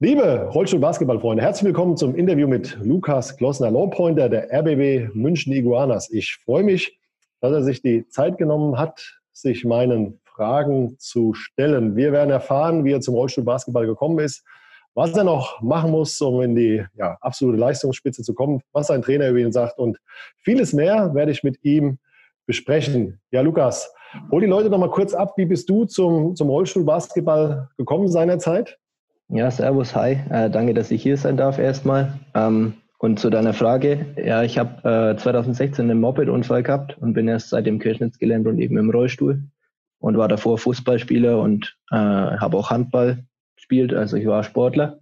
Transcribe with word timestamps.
Liebe 0.00 0.50
Rollstuhl-Basketballfreunde, 0.52 1.40
herzlich 1.40 1.66
willkommen 1.66 1.96
zum 1.96 2.16
Interview 2.16 2.48
mit 2.48 2.76
Lukas 2.82 3.36
Klossner, 3.36 3.70
Longpointer 3.70 4.28
der 4.28 4.52
RBB 4.52 5.14
München 5.14 5.52
Iguanas. 5.52 6.10
Ich 6.10 6.34
freue 6.44 6.64
mich, 6.64 6.98
dass 7.40 7.52
er 7.52 7.62
sich 7.62 7.80
die 7.80 8.04
Zeit 8.08 8.36
genommen 8.36 8.76
hat, 8.76 9.20
sich 9.32 9.64
meinen 9.64 10.18
Fragen 10.24 10.96
zu 10.98 11.32
stellen. 11.34 11.94
Wir 11.94 12.10
werden 12.10 12.30
erfahren, 12.30 12.84
wie 12.84 12.90
er 12.90 13.02
zum 13.02 13.14
Rollstuhl-Basketball 13.14 13.86
gekommen 13.86 14.18
ist, 14.18 14.44
was 14.94 15.16
er 15.16 15.22
noch 15.22 15.62
machen 15.62 15.92
muss, 15.92 16.20
um 16.20 16.42
in 16.42 16.56
die 16.56 16.84
ja, 16.94 17.16
absolute 17.20 17.58
Leistungsspitze 17.58 18.24
zu 18.24 18.34
kommen, 18.34 18.62
was 18.72 18.88
sein 18.88 19.00
Trainer 19.00 19.28
über 19.28 19.38
ihn 19.38 19.52
sagt 19.52 19.78
und 19.78 19.98
vieles 20.38 20.72
mehr 20.72 21.14
werde 21.14 21.30
ich 21.30 21.44
mit 21.44 21.62
ihm 21.62 21.98
besprechen. 22.46 23.20
Ja, 23.30 23.42
Lukas, 23.42 23.94
hol 24.32 24.40
die 24.40 24.48
Leute 24.48 24.70
noch 24.70 24.78
mal 24.78 24.90
kurz 24.90 25.14
ab. 25.14 25.34
Wie 25.36 25.46
bist 25.46 25.70
du 25.70 25.84
zum, 25.84 26.34
zum 26.34 26.50
Rollstuhl-Basketball 26.50 27.68
gekommen 27.78 28.08
seinerzeit? 28.08 28.76
Ja, 29.28 29.50
servus, 29.50 29.96
hi. 29.96 30.18
Äh, 30.30 30.50
danke, 30.50 30.74
dass 30.74 30.90
ich 30.90 31.02
hier 31.02 31.16
sein 31.16 31.36
darf 31.36 31.58
erstmal. 31.58 32.20
Ähm, 32.34 32.74
und 32.98 33.18
zu 33.18 33.30
deiner 33.30 33.54
Frage, 33.54 34.14
ja, 34.22 34.42
ich 34.42 34.58
habe 34.58 35.14
äh, 35.14 35.16
2016 35.16 35.90
einen 35.90 36.00
Moped-Unfall 36.00 36.62
gehabt 36.62 36.98
und 36.98 37.14
bin 37.14 37.26
erst 37.26 37.48
seitdem 37.48 37.78
querschnittsgelähmt 37.78 38.46
und 38.46 38.58
eben 38.58 38.76
im 38.76 38.90
Rollstuhl 38.90 39.42
und 39.98 40.18
war 40.18 40.28
davor 40.28 40.58
Fußballspieler 40.58 41.38
und 41.38 41.74
äh, 41.90 41.96
habe 41.96 42.56
auch 42.58 42.70
Handball 42.70 43.24
gespielt, 43.56 43.94
also 43.94 44.16
ich 44.18 44.26
war 44.26 44.44
Sportler. 44.44 44.98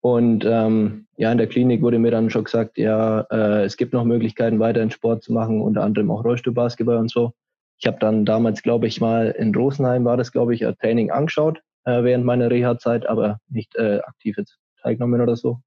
Und 0.00 0.46
ähm, 0.46 1.06
ja, 1.18 1.30
in 1.30 1.38
der 1.38 1.46
Klinik 1.46 1.82
wurde 1.82 1.98
mir 1.98 2.10
dann 2.10 2.30
schon 2.30 2.44
gesagt, 2.44 2.78
ja, 2.78 3.26
äh, 3.30 3.64
es 3.64 3.76
gibt 3.76 3.92
noch 3.92 4.04
Möglichkeiten, 4.04 4.58
weiterhin 4.58 4.90
Sport 4.90 5.22
zu 5.22 5.34
machen, 5.34 5.60
unter 5.60 5.82
anderem 5.82 6.10
auch 6.10 6.24
Rollstuhlbasketball 6.24 6.96
und 6.96 7.10
so. 7.10 7.34
Ich 7.78 7.86
habe 7.86 7.98
dann 8.00 8.24
damals, 8.24 8.62
glaube 8.62 8.86
ich, 8.86 9.02
mal 9.02 9.34
in 9.38 9.54
Rosenheim 9.54 10.06
war 10.06 10.16
das, 10.16 10.32
glaube 10.32 10.54
ich, 10.54 10.66
ein 10.66 10.76
Training 10.78 11.10
angeschaut 11.10 11.60
äh, 11.84 12.02
während 12.02 12.24
meiner 12.24 12.50
Reha-Zeit, 12.50 13.06
aber 13.06 13.38
nicht 13.48 13.76
äh, 13.76 14.00
aktiv 14.00 14.36
jetzt 14.38 14.58
teilgenommen 14.82 15.20
oder 15.20 15.36
so. 15.36 15.60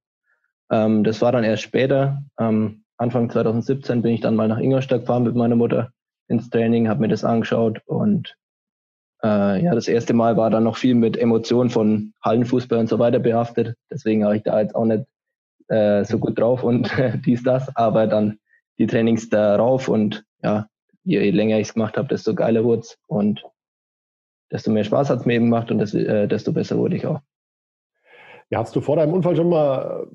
Ähm, 0.71 1.03
das 1.03 1.21
war 1.21 1.31
dann 1.31 1.43
erst 1.43 1.63
später. 1.63 2.23
Ähm, 2.39 2.83
Anfang 2.97 3.29
2017 3.29 4.01
bin 4.01 4.13
ich 4.13 4.21
dann 4.21 4.35
mal 4.35 4.47
nach 4.47 4.59
Ingolstadt 4.59 5.01
gefahren 5.01 5.23
mit 5.23 5.35
meiner 5.35 5.55
Mutter 5.55 5.91
ins 6.27 6.49
Training, 6.49 6.87
habe 6.87 7.01
mir 7.01 7.09
das 7.09 7.23
angeschaut 7.23 7.81
und 7.85 8.35
äh, 9.23 9.63
ja, 9.63 9.73
das 9.73 9.87
erste 9.87 10.13
Mal 10.13 10.37
war 10.37 10.49
dann 10.49 10.63
noch 10.63 10.77
viel 10.77 10.95
mit 10.95 11.17
Emotionen 11.17 11.69
von 11.69 12.13
Hallenfußball 12.23 12.79
und 12.79 12.89
so 12.89 12.99
weiter 12.99 13.19
behaftet. 13.19 13.75
Deswegen 13.91 14.23
habe 14.23 14.37
ich 14.37 14.43
da 14.43 14.59
jetzt 14.59 14.75
auch 14.75 14.85
nicht 14.85 15.05
äh, 15.69 16.03
so 16.03 16.19
gut 16.19 16.39
drauf 16.39 16.63
und 16.63 16.91
dies, 17.25 17.43
das, 17.43 17.75
aber 17.75 18.07
dann 18.07 18.39
die 18.77 18.87
Trainings 18.87 19.29
darauf 19.29 19.87
und 19.87 20.23
ja, 20.41 20.67
je 21.03 21.29
länger 21.31 21.57
ich 21.57 21.67
es 21.69 21.73
gemacht 21.73 21.97
habe, 21.97 22.07
desto 22.07 22.35
geiler 22.35 22.63
wurde 22.63 22.87
und 23.07 23.43
desto 24.53 24.71
mehr 24.71 24.83
Spaß 24.83 25.09
hat 25.09 25.19
es 25.21 25.25
mir 25.25 25.33
eben 25.33 25.45
gemacht 25.45 25.71
und 25.71 25.79
das, 25.79 25.93
äh, 25.93 26.27
desto 26.27 26.53
besser 26.53 26.77
wurde 26.77 26.95
ich 26.95 27.05
auch. 27.07 27.19
Ja, 28.49 28.59
hast 28.59 28.75
du 28.75 28.81
vor 28.81 28.97
deinem 28.97 29.13
Unfall 29.13 29.35
schon 29.35 29.49
mal 29.49 30.05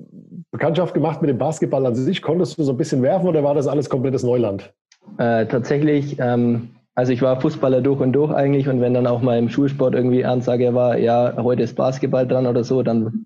Bekanntschaft 0.51 0.93
gemacht 0.93 1.21
mit 1.21 1.29
dem 1.29 1.37
Basketball 1.37 1.85
an 1.85 1.93
sich? 1.93 2.21
Konntest 2.21 2.57
du 2.57 2.63
so 2.63 2.71
ein 2.71 2.77
bisschen 2.77 3.01
werfen 3.01 3.27
oder 3.27 3.43
war 3.43 3.53
das 3.53 3.67
alles 3.67 3.89
komplettes 3.89 4.23
Neuland? 4.23 4.73
Äh, 5.17 5.45
tatsächlich, 5.47 6.17
ähm, 6.19 6.69
also 6.95 7.11
ich 7.11 7.21
war 7.21 7.41
Fußballer 7.41 7.81
durch 7.81 7.99
und 7.99 8.13
durch 8.13 8.31
eigentlich 8.31 8.69
und 8.69 8.79
wenn 8.79 8.93
dann 8.93 9.07
auch 9.07 9.21
mal 9.21 9.37
im 9.37 9.49
Schulsport 9.49 9.93
irgendwie 9.93 10.23
Ansage 10.23 10.73
war, 10.73 10.97
ja, 10.97 11.35
heute 11.37 11.63
ist 11.63 11.75
Basketball 11.75 12.25
dran 12.25 12.47
oder 12.47 12.63
so, 12.63 12.81
dann 12.81 13.25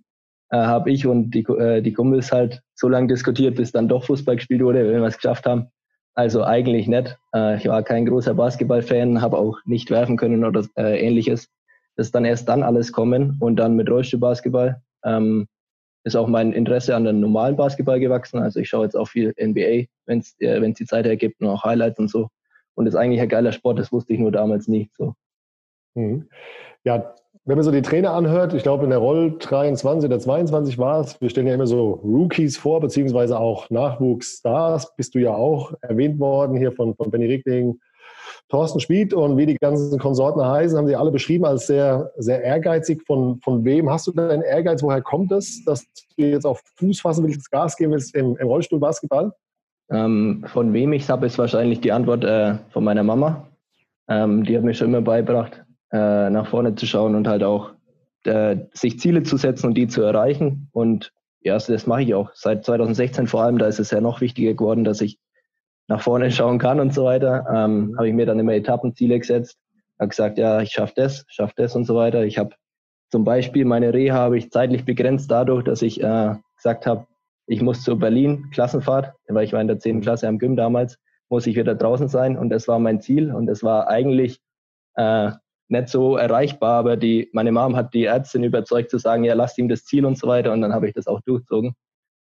äh, 0.49 0.57
habe 0.57 0.89
ich 0.89 1.05
und 1.05 1.31
die, 1.31 1.43
äh, 1.43 1.81
die 1.81 1.93
Kumpels 1.93 2.31
halt 2.31 2.61
so 2.73 2.87
lange 2.87 3.07
diskutiert, 3.07 3.55
bis 3.55 3.71
dann 3.71 3.87
doch 3.87 4.05
Fußball 4.05 4.37
gespielt 4.37 4.63
wurde, 4.63 4.87
wenn 4.87 5.01
wir 5.01 5.07
es 5.07 5.17
geschafft 5.17 5.45
haben. 5.45 5.67
Also 6.15 6.43
eigentlich 6.43 6.87
nicht. 6.87 7.17
Äh, 7.33 7.57
ich 7.57 7.67
war 7.67 7.83
kein 7.83 8.05
großer 8.05 8.33
Basketballfan, 8.33 9.21
habe 9.21 9.37
auch 9.37 9.57
nicht 9.65 9.89
werfen 9.89 10.17
können 10.17 10.45
oder 10.45 10.65
äh, 10.75 10.99
ähnliches. 10.99 11.49
Das 11.95 12.07
ist 12.07 12.15
dann 12.15 12.25
erst 12.25 12.47
dann 12.49 12.63
alles 12.63 12.91
kommen 12.91 13.37
und 13.39 13.55
dann 13.55 13.75
mit 13.75 13.89
Rollstuhlbasketball 13.89 14.81
ähm, 15.03 15.47
ist 16.03 16.15
auch 16.15 16.27
mein 16.27 16.51
Interesse 16.53 16.95
an 16.95 17.05
den 17.05 17.19
normalen 17.19 17.55
Basketball 17.55 17.99
gewachsen. 17.99 18.39
Also 18.39 18.59
ich 18.59 18.69
schaue 18.69 18.85
jetzt 18.85 18.95
auch 18.95 19.07
viel 19.07 19.33
NBA, 19.39 19.87
wenn 20.05 20.19
es 20.19 20.35
äh, 20.39 20.61
wenn's 20.61 20.77
die 20.77 20.85
Zeit 20.85 21.05
ergibt 21.05 21.41
und 21.41 21.47
auch 21.47 21.63
Highlights 21.63 21.99
und 21.99 22.09
so. 22.09 22.29
Und 22.75 22.87
ist 22.87 22.95
eigentlich 22.95 23.21
ein 23.21 23.29
geiler 23.29 23.51
Sport, 23.51 23.79
das 23.79 23.91
wusste 23.91 24.13
ich 24.13 24.19
nur 24.19 24.31
damals 24.31 24.67
nicht 24.67 24.93
so. 24.95 25.15
Mhm. 25.95 26.27
Ja, 26.83 27.15
wenn 27.45 27.57
man 27.57 27.63
so 27.63 27.71
die 27.71 27.81
Trainer 27.81 28.11
anhört, 28.11 28.53
ich 28.53 28.63
glaube 28.63 28.85
in 28.85 28.89
der 28.89 28.99
Roll 28.99 29.37
23 29.37 30.09
oder 30.09 30.19
22 30.19 30.77
war 30.77 31.01
es, 31.01 31.19
wir 31.19 31.29
stellen 31.29 31.47
ja 31.47 31.53
immer 31.53 31.67
so 31.67 31.99
Rookies 32.03 32.57
vor, 32.57 32.79
beziehungsweise 32.79 33.37
auch 33.37 33.69
Nachwuchsstars, 33.69 34.95
bist 34.95 35.13
du 35.13 35.19
ja 35.19 35.33
auch 35.33 35.73
erwähnt 35.81 36.19
worden 36.19 36.55
hier 36.55 36.71
von, 36.71 36.95
von 36.95 37.11
Benny 37.11 37.25
Rickling, 37.25 37.79
Thorsten 38.49 38.79
Spied 38.79 39.13
und 39.13 39.37
wie 39.37 39.45
die 39.45 39.57
ganzen 39.57 39.99
Konsorten 39.99 40.45
heißen, 40.45 40.77
haben 40.77 40.87
sie 40.87 40.95
alle 40.95 41.11
beschrieben 41.11 41.45
als 41.45 41.67
sehr, 41.67 42.11
sehr 42.17 42.43
ehrgeizig. 42.43 43.01
Von, 43.05 43.39
von 43.41 43.65
wem 43.65 43.89
hast 43.89 44.07
du 44.07 44.11
deinen 44.11 44.41
Ehrgeiz? 44.41 44.83
Woher 44.83 45.01
kommt 45.01 45.31
es, 45.31 45.63
dass 45.65 45.85
du 46.17 46.25
jetzt 46.25 46.45
auf 46.45 46.61
Fuß 46.75 47.01
fassen 47.01 47.25
willst, 47.25 47.51
Gas 47.51 47.75
geben 47.75 47.91
willst 47.93 48.15
im, 48.15 48.37
im 48.37 48.47
Rollstuhlbasketball? 48.47 49.33
Ähm, 49.89 50.45
von 50.47 50.71
wem 50.73 50.93
ich 50.93 51.09
habe, 51.09 51.25
ist 51.25 51.37
wahrscheinlich 51.37 51.81
die 51.81 51.91
Antwort 51.91 52.23
äh, 52.23 52.57
von 52.69 52.83
meiner 52.83 53.03
Mama. 53.03 53.47
Ähm, 54.07 54.43
die 54.43 54.55
hat 54.55 54.63
mir 54.63 54.73
schon 54.73 54.89
immer 54.89 55.01
beigebracht, 55.01 55.62
äh, 55.93 56.29
nach 56.29 56.47
vorne 56.47 56.75
zu 56.75 56.85
schauen 56.85 57.15
und 57.15 57.27
halt 57.27 57.43
auch 57.43 57.71
äh, 58.25 58.57
sich 58.73 58.99
Ziele 58.99 59.23
zu 59.23 59.37
setzen 59.37 59.67
und 59.67 59.75
die 59.75 59.87
zu 59.87 60.01
erreichen. 60.01 60.69
Und 60.71 61.13
ja, 61.41 61.57
das 61.57 61.87
mache 61.87 62.01
ich 62.01 62.15
auch. 62.15 62.31
Seit 62.33 62.65
2016 62.65 63.27
vor 63.27 63.43
allem, 63.43 63.57
da 63.57 63.67
ist 63.67 63.79
es 63.79 63.91
ja 63.91 64.01
noch 64.01 64.19
wichtiger 64.19 64.53
geworden, 64.53 64.83
dass 64.83 65.01
ich 65.01 65.19
nach 65.87 66.01
vorne 66.01 66.31
schauen 66.31 66.59
kann 66.59 66.79
und 66.79 66.93
so 66.93 67.05
weiter. 67.05 67.45
Ähm, 67.53 67.93
habe 67.97 68.07
ich 68.07 68.13
mir 68.13 68.25
dann 68.25 68.39
immer 68.39 68.53
Etappenziele 68.53 69.19
gesetzt. 69.19 69.57
Habe 69.99 70.09
gesagt, 70.09 70.37
ja, 70.37 70.61
ich 70.61 70.71
schaffe 70.71 70.93
das, 70.95 71.25
schaffe 71.27 71.53
das 71.57 71.75
und 71.75 71.85
so 71.85 71.95
weiter. 71.95 72.23
Ich 72.23 72.37
habe 72.37 72.55
zum 73.11 73.23
Beispiel 73.23 73.65
meine 73.65 73.93
Reha 73.93 74.15
habe 74.15 74.37
ich 74.37 74.49
zeitlich 74.49 74.85
begrenzt 74.85 75.29
dadurch, 75.29 75.63
dass 75.63 75.83
ich 75.83 76.01
äh, 76.01 76.35
gesagt 76.55 76.87
habe, 76.87 77.05
ich 77.45 77.61
muss 77.61 77.83
zu 77.83 77.99
Berlin, 77.99 78.49
Klassenfahrt, 78.51 79.13
weil 79.27 79.43
ich 79.43 79.53
war 79.53 79.61
in 79.61 79.67
der 79.67 79.77
10. 79.77 80.01
Klasse 80.01 80.27
am 80.27 80.39
Gym 80.39 80.55
damals, 80.55 80.97
muss 81.29 81.45
ich 81.45 81.55
wieder 81.55 81.75
draußen 81.75 82.07
sein 82.07 82.37
und 82.37 82.49
das 82.49 82.67
war 82.67 82.79
mein 82.79 83.01
Ziel 83.01 83.31
und 83.31 83.45
das 83.45 83.61
war 83.61 83.87
eigentlich 83.87 84.39
äh, 84.95 85.31
nicht 85.69 85.89
so 85.89 86.17
erreichbar, 86.17 86.73
aber 86.73 86.97
die, 86.97 87.29
meine 87.33 87.51
Mom 87.51 87.75
hat 87.75 87.93
die 87.93 88.05
Ärztin 88.05 88.43
überzeugt 88.43 88.89
zu 88.91 88.97
sagen, 88.97 89.23
ja, 89.23 89.33
lasst 89.33 89.57
ihm 89.57 89.69
das 89.69 89.85
Ziel 89.85 90.05
und 90.05 90.17
so 90.17 90.27
weiter 90.27 90.53
und 90.53 90.61
dann 90.61 90.73
habe 90.73 90.87
ich 90.87 90.93
das 90.93 91.07
auch 91.07 91.21
durchzogen. 91.21 91.73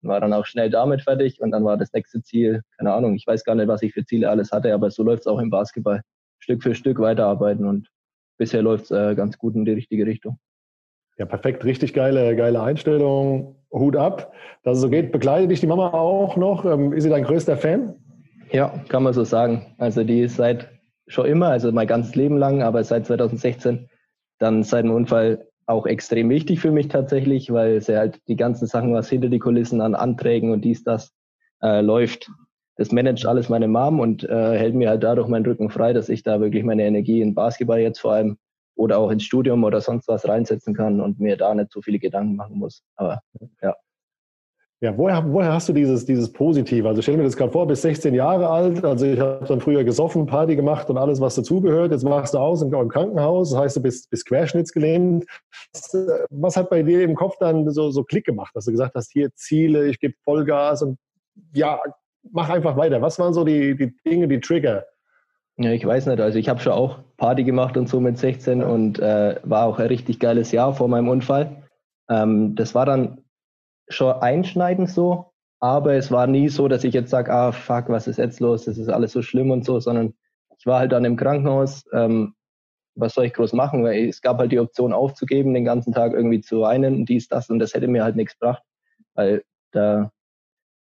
War 0.02 0.22
dann 0.22 0.34
auch 0.34 0.46
schnell 0.46 0.70
damit 0.70 1.02
fertig 1.02 1.42
und 1.42 1.52
dann 1.52 1.66
war 1.66 1.78
das 1.78 1.92
nächste 1.92 2.22
Ziel, 2.22 2.62
keine 2.78 2.94
Ahnung, 2.94 3.16
ich 3.16 3.26
weiß 3.28 3.44
gar 3.44 3.56
nicht, 3.56 3.68
was 3.68 3.82
ich 3.82 3.94
für 3.94 4.06
Ziele 4.06 4.30
alles 4.30 4.52
hatte, 4.52 4.74
aber 4.74 4.90
so 4.92 5.04
läuft 5.04 5.22
es 5.22 5.28
auch 5.28 5.40
im 5.40 5.50
Basketball. 5.50 6.02
Stück 6.40 6.64
für 6.64 6.76
Stück 6.76 7.00
weiterarbeiten 7.00 7.66
und 7.66 7.90
bisher 8.38 8.62
läuft 8.62 8.86
es 8.86 8.92
äh, 8.92 9.16
ganz 9.16 9.38
gut 9.38 9.56
in 9.56 9.66
die 9.66 9.72
richtige 9.72 10.06
Richtung. 10.06 10.40
Ja, 11.18 11.26
perfekt, 11.26 11.66
richtig 11.66 11.94
geile, 11.94 12.36
geile 12.36 12.62
Einstellung. 12.62 13.56
Hut 13.72 13.96
ab, 13.96 14.34
dass 14.64 14.78
es 14.78 14.82
so 14.82 14.90
geht. 14.90 15.12
Begleitet 15.12 15.52
dich 15.52 15.60
die 15.60 15.68
Mama 15.68 15.90
auch 15.92 16.38
noch? 16.38 16.64
Ähm, 16.64 16.94
ist 16.94 17.04
sie 17.04 17.10
dein 17.10 17.24
größter 17.24 17.58
Fan? 17.58 17.96
Ja, 18.52 18.70
kann 18.88 19.04
man 19.04 19.14
so 19.14 19.24
sagen. 19.24 19.76
Also 19.78 20.04
die 20.04 20.22
ist 20.22 20.36
seit 20.38 20.70
schon 21.08 21.26
immer, 21.26 21.48
also 21.48 21.72
mein 21.72 21.88
ganzes 21.88 22.16
Leben 22.16 22.38
lang, 22.38 22.62
aber 22.62 22.84
seit 22.84 23.06
2016 23.06 23.90
dann 24.40 24.64
seit 24.64 24.86
dem 24.86 24.92
Unfall 24.92 25.48
auch 25.66 25.86
extrem 25.86 26.30
wichtig 26.30 26.60
für 26.60 26.72
mich 26.72 26.88
tatsächlich, 26.88 27.52
weil 27.52 27.82
sie 27.82 27.98
halt 27.98 28.20
die 28.28 28.36
ganzen 28.36 28.68
Sachen, 28.68 28.94
was 28.94 29.10
hinter 29.10 29.30
die 29.30 29.40
Kulissen 29.40 29.82
an 29.82 29.96
Anträgen 29.96 30.52
und 30.52 30.64
dies, 30.64 30.84
das 30.84 31.14
äh, 31.62 31.82
läuft, 31.82 32.30
das 32.78 32.92
managt 32.92 33.26
alles 33.26 33.50
meine 33.50 33.68
Mom 33.68 34.00
und 34.00 34.24
äh, 34.24 34.58
hält 34.58 34.76
mir 34.76 34.90
halt 34.90 35.04
dadurch 35.04 35.28
meinen 35.28 35.46
Rücken 35.46 35.70
frei, 35.70 35.94
dass 35.94 36.10
ich 36.10 36.24
da 36.24 36.40
wirklich 36.40 36.64
meine 36.64 36.86
Energie 36.86 37.22
in 37.22 37.36
Basketball 37.36 37.80
jetzt 37.80 38.00
vor 38.00 38.14
allem 38.14 38.38
oder 38.76 39.00
auch 39.00 39.10
ins 39.10 39.24
Studium 39.24 39.64
oder 39.64 39.82
sonst 39.82 40.08
was 40.08 40.28
reinsetzen 40.28 40.76
kann 40.76 41.02
und 41.02 41.20
mir 41.20 41.36
da 41.36 41.54
nicht 41.54 41.72
so 41.72 41.82
viele 41.82 42.00
Gedanken 42.00 42.36
machen 42.36 42.60
muss. 42.60 42.84
Aber 42.96 43.22
ja. 43.62 43.76
Ja, 44.80 44.96
woher, 44.96 45.26
woher 45.34 45.54
hast 45.54 45.68
du 45.70 45.74
dieses, 45.74 46.06
dieses 46.06 46.32
Positive? 46.32 46.88
Also 46.88 47.02
stell 47.02 47.18
mir 47.18 47.24
das 47.24 47.36
gerade 47.36 47.52
vor, 47.52 47.66
bis 47.66 47.82
16 47.82 48.14
Jahre 48.14 48.48
alt, 48.48 48.86
also 48.86 49.08
ich 49.08 49.20
habe 49.20 49.44
dann 49.48 49.60
früher 49.60 49.84
gesoffen, 49.84 50.28
Party 50.28 50.56
gemacht 50.56 50.88
und 50.92 51.00
alles, 51.00 51.20
was 51.20 51.34
dazugehört. 51.34 51.92
Jetzt 51.92 52.04
machst 52.04 52.36
du 52.36 52.38
aus 52.38 52.62
im, 52.62 52.72
im 52.72 52.88
Krankenhaus, 52.88 53.50
das 53.50 53.60
heißt, 53.60 53.78
du 53.78 53.82
bist, 53.82 54.08
bist 54.12 54.28
querschnittsgelähmt. 54.28 55.26
Was, 55.74 55.98
was, 56.30 56.58
hat 56.58 56.70
bei 56.70 56.84
dir 56.84 57.02
im 57.02 57.16
Kopf 57.16 57.38
dann 57.40 57.68
so, 57.72 57.90
so 57.90 58.04
Klick 58.04 58.26
gemacht, 58.26 58.52
dass 58.54 58.66
du 58.66 58.72
gesagt 58.72 58.94
hast, 58.94 59.12
hier 59.12 59.34
Ziele, 59.34 59.88
ich 59.88 60.00
gebe 60.00 60.14
Vollgas 60.24 60.84
und 60.84 61.00
ja, 61.54 61.80
mach 62.32 62.50
einfach 62.50 62.78
weiter. 62.78 63.02
Was 63.02 63.18
waren 63.18 63.34
so 63.34 63.44
die, 63.44 63.76
die 63.76 63.96
Dinge, 64.06 64.28
die 64.28 64.40
Trigger? 64.40 64.86
Ja, 65.58 65.72
ich 65.72 65.84
weiß 65.84 66.06
nicht. 66.06 66.20
Also 66.20 66.38
ich 66.38 66.50
habe 66.50 66.60
schon 66.60 66.74
auch 66.74 67.00
Party 67.18 67.44
gemacht 67.44 67.78
und 67.78 67.90
so 67.90 68.00
mit 68.00 68.20
16 68.20 68.62
und 68.62 69.00
äh, 69.00 69.38
war 69.42 69.66
auch 69.66 69.80
ein 69.80 69.88
richtig 69.88 70.20
geiles 70.20 70.52
Jahr 70.52 70.76
vor 70.76 70.88
meinem 70.88 71.10
Unfall. 71.10 71.64
Ähm, 72.12 72.56
das 72.56 72.76
war 72.76 72.86
dann 72.86 73.24
schon 73.90 74.14
einschneidend 74.14 74.90
so, 74.90 75.32
aber 75.60 75.94
es 75.94 76.12
war 76.12 76.28
nie 76.28 76.50
so, 76.50 76.68
dass 76.68 76.84
ich 76.84 76.94
jetzt 76.94 77.10
sage, 77.10 77.32
ah 77.32 77.52
fuck, 77.52 77.90
was 77.90 78.08
ist 78.08 78.18
jetzt 78.18 78.40
los? 78.40 78.66
Das 78.66 78.78
ist 78.78 78.90
alles 78.90 79.12
so 79.12 79.22
schlimm 79.22 79.52
und 79.52 79.66
so, 79.66 79.80
sondern 79.80 80.14
ich 80.58 80.66
war 80.66 80.80
halt 80.80 80.92
dann 80.92 81.06
im 81.06 81.16
Krankenhaus. 81.18 81.86
Ähm, 81.94 82.34
was 82.96 83.14
soll 83.14 83.26
ich 83.26 83.34
groß 83.34 83.54
machen? 83.54 83.84
Weil 83.84 84.08
es 84.08 84.22
gab 84.22 84.40
halt 84.40 84.52
die 84.52 84.60
Option 84.60 84.94
aufzugeben, 84.94 85.54
den 85.54 85.66
ganzen 85.66 85.94
Tag 85.94 86.14
irgendwie 86.14 86.42
zu 86.42 86.62
weinen, 86.62 87.06
dies, 87.06 87.28
das 87.28 87.50
und 87.50 87.60
das 87.60 87.74
hätte 87.74 87.88
mir 87.88 88.04
halt 88.04 88.16
nichts 88.16 88.38
gebracht, 88.40 88.64
weil 89.14 89.44
da 89.72 90.12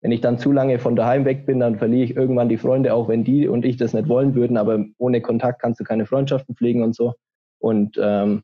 wenn 0.02 0.10
ich 0.10 0.20
dann 0.20 0.38
zu 0.38 0.50
lange 0.50 0.80
von 0.80 0.96
daheim 0.96 1.24
weg 1.24 1.46
bin, 1.46 1.60
dann 1.60 1.78
verliere 1.78 2.04
ich 2.04 2.16
irgendwann 2.16 2.48
die 2.48 2.58
Freunde, 2.58 2.92
auch 2.92 3.08
wenn 3.08 3.22
die 3.22 3.46
und 3.46 3.64
ich 3.64 3.76
das 3.76 3.94
nicht 3.94 4.08
wollen 4.08 4.34
würden. 4.34 4.56
Aber 4.56 4.84
ohne 4.98 5.20
Kontakt 5.20 5.62
kannst 5.62 5.78
du 5.78 5.84
keine 5.84 6.06
Freundschaften 6.06 6.56
pflegen 6.56 6.82
und 6.82 6.94
so. 6.94 7.14
Und 7.60 7.98
ähm, 8.02 8.42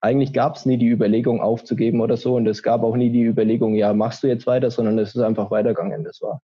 eigentlich 0.00 0.32
gab 0.32 0.56
es 0.56 0.66
nie 0.66 0.78
die 0.78 0.88
Überlegung 0.88 1.40
aufzugeben 1.40 2.00
oder 2.00 2.16
so 2.16 2.36
und 2.36 2.46
es 2.46 2.62
gab 2.62 2.82
auch 2.82 2.96
nie 2.96 3.10
die 3.10 3.24
Überlegung, 3.24 3.74
ja, 3.74 3.92
machst 3.92 4.22
du 4.22 4.28
jetzt 4.28 4.46
weiter, 4.46 4.70
sondern 4.70 4.98
es 4.98 5.14
ist 5.14 5.20
einfach 5.20 5.50
weitergegangen. 5.50 6.04
Das 6.04 6.20
war 6.22 6.40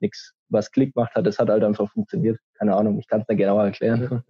nichts, 0.00 0.34
was 0.48 0.70
Klick 0.70 0.94
gemacht 0.94 1.14
hat. 1.14 1.26
Das 1.26 1.38
hat 1.38 1.48
halt 1.48 1.64
einfach 1.64 1.90
funktioniert. 1.90 2.38
Keine 2.58 2.76
Ahnung, 2.76 2.98
ich 2.98 3.08
kann 3.08 3.22
es 3.22 3.28
nicht 3.28 3.38
genauer 3.38 3.64
erklären. 3.64 4.22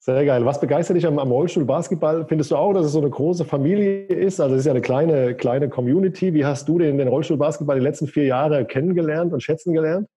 Sehr 0.00 0.24
geil. 0.24 0.44
Was 0.44 0.60
begeistert 0.60 0.96
dich 0.96 1.06
am, 1.06 1.18
am 1.18 1.32
Rollstuhl 1.32 1.64
Basketball? 1.64 2.24
Findest 2.24 2.52
du 2.52 2.56
auch, 2.56 2.72
dass 2.72 2.86
es 2.86 2.92
so 2.92 3.00
eine 3.00 3.10
große 3.10 3.44
Familie 3.44 4.04
ist? 4.04 4.40
Also 4.40 4.54
es 4.54 4.60
ist 4.60 4.66
ja 4.66 4.72
eine 4.72 4.80
kleine, 4.80 5.34
kleine 5.34 5.68
Community. 5.68 6.32
Wie 6.34 6.44
hast 6.44 6.68
du 6.68 6.78
den, 6.78 6.98
den 6.98 7.08
Rollstuhl 7.08 7.36
Basketball 7.36 7.78
die 7.78 7.84
letzten 7.84 8.06
vier 8.06 8.24
Jahre 8.24 8.64
kennengelernt 8.64 9.32
und 9.32 9.42
schätzen 9.42 9.72
gelernt? 9.72 10.08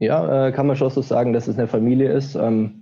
Ja, 0.00 0.48
äh, 0.48 0.52
kann 0.52 0.66
man 0.66 0.76
schon 0.76 0.90
so 0.90 1.00
sagen, 1.00 1.32
dass 1.32 1.46
es 1.46 1.56
eine 1.56 1.68
Familie 1.68 2.12
ist. 2.12 2.34
Ähm, 2.34 2.79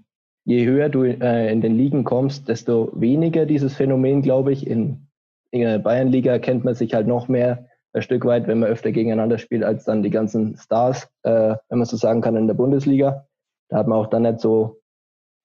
je 0.49 0.65
höher 0.65 0.89
du 0.89 1.05
äh, 1.05 1.53
in 1.53 1.61
den 1.61 1.77
Ligen 1.77 2.05
kommst, 2.05 2.49
desto 2.49 2.91
weniger 2.95 3.45
dieses 3.45 3.75
Phänomen, 3.77 4.23
glaube 4.23 4.50
ich. 4.50 4.67
In, 4.67 5.06
in 5.50 5.61
der 5.61 5.79
Bayernliga 5.79 6.39
kennt 6.39 6.65
man 6.65 6.75
sich 6.75 6.95
halt 6.95 7.06
noch 7.06 7.29
mehr 7.29 7.67
ein 7.93 8.00
Stück 8.00 8.25
weit, 8.25 8.47
wenn 8.47 8.61
man 8.61 8.71
öfter 8.71 8.91
gegeneinander 8.91 9.37
spielt, 9.37 9.62
als 9.62 9.85
dann 9.85 10.03
die 10.03 10.09
ganzen 10.09 10.56
Stars, 10.56 11.06
äh, 11.23 11.55
wenn 11.69 11.79
man 11.79 11.85
so 11.85 11.99
sagen 11.99 12.23
kann, 12.23 12.35
in 12.35 12.47
der 12.47 12.55
Bundesliga. 12.55 13.27
Da 13.69 13.77
hat 13.77 13.89
man 13.89 13.99
auch 13.99 14.06
dann 14.06 14.23
nicht 14.23 14.41
so, 14.41 14.81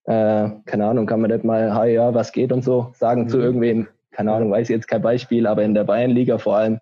äh, 0.06 0.50
keine 0.66 0.86
Ahnung, 0.86 1.06
kann 1.06 1.20
man 1.20 1.32
nicht 1.32 1.44
mal, 1.44 1.74
hi, 1.74 1.96
ja, 1.96 2.14
was 2.14 2.32
geht 2.32 2.54
und 2.54 2.64
so 2.64 2.94
sagen 2.94 3.24
mhm. 3.24 3.28
zu 3.28 3.40
irgendwem. 3.40 3.90
Keine 4.12 4.32
Ahnung, 4.32 4.52
weiß 4.52 4.70
ich 4.70 4.74
jetzt 4.74 4.88
kein 4.88 5.02
Beispiel, 5.02 5.48
aber 5.48 5.64
in 5.64 5.74
der 5.74 5.84
Bayernliga 5.84 6.38
vor 6.38 6.56
allem 6.56 6.80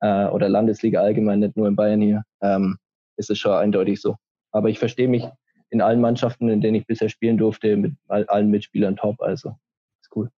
äh, 0.00 0.28
oder 0.28 0.48
Landesliga 0.48 1.02
allgemein, 1.02 1.40
nicht 1.40 1.58
nur 1.58 1.68
in 1.68 1.76
Bayern 1.76 2.00
hier, 2.00 2.22
ähm, 2.40 2.78
ist 3.18 3.28
es 3.28 3.36
schon 3.36 3.52
eindeutig 3.52 4.00
so. 4.00 4.16
Aber 4.50 4.70
ich 4.70 4.78
verstehe 4.78 5.08
mich 5.08 5.28
in 5.70 5.80
allen 5.80 6.00
Mannschaften, 6.00 6.48
in 6.48 6.60
denen 6.60 6.76
ich 6.76 6.86
bisher 6.86 7.08
spielen 7.08 7.38
durfte, 7.38 7.76
mit 7.76 7.92
allen 8.08 8.50
Mitspielern 8.50 8.96
top. 8.96 9.20
Also 9.20 9.54
ist 10.00 10.14
cool. 10.14 10.30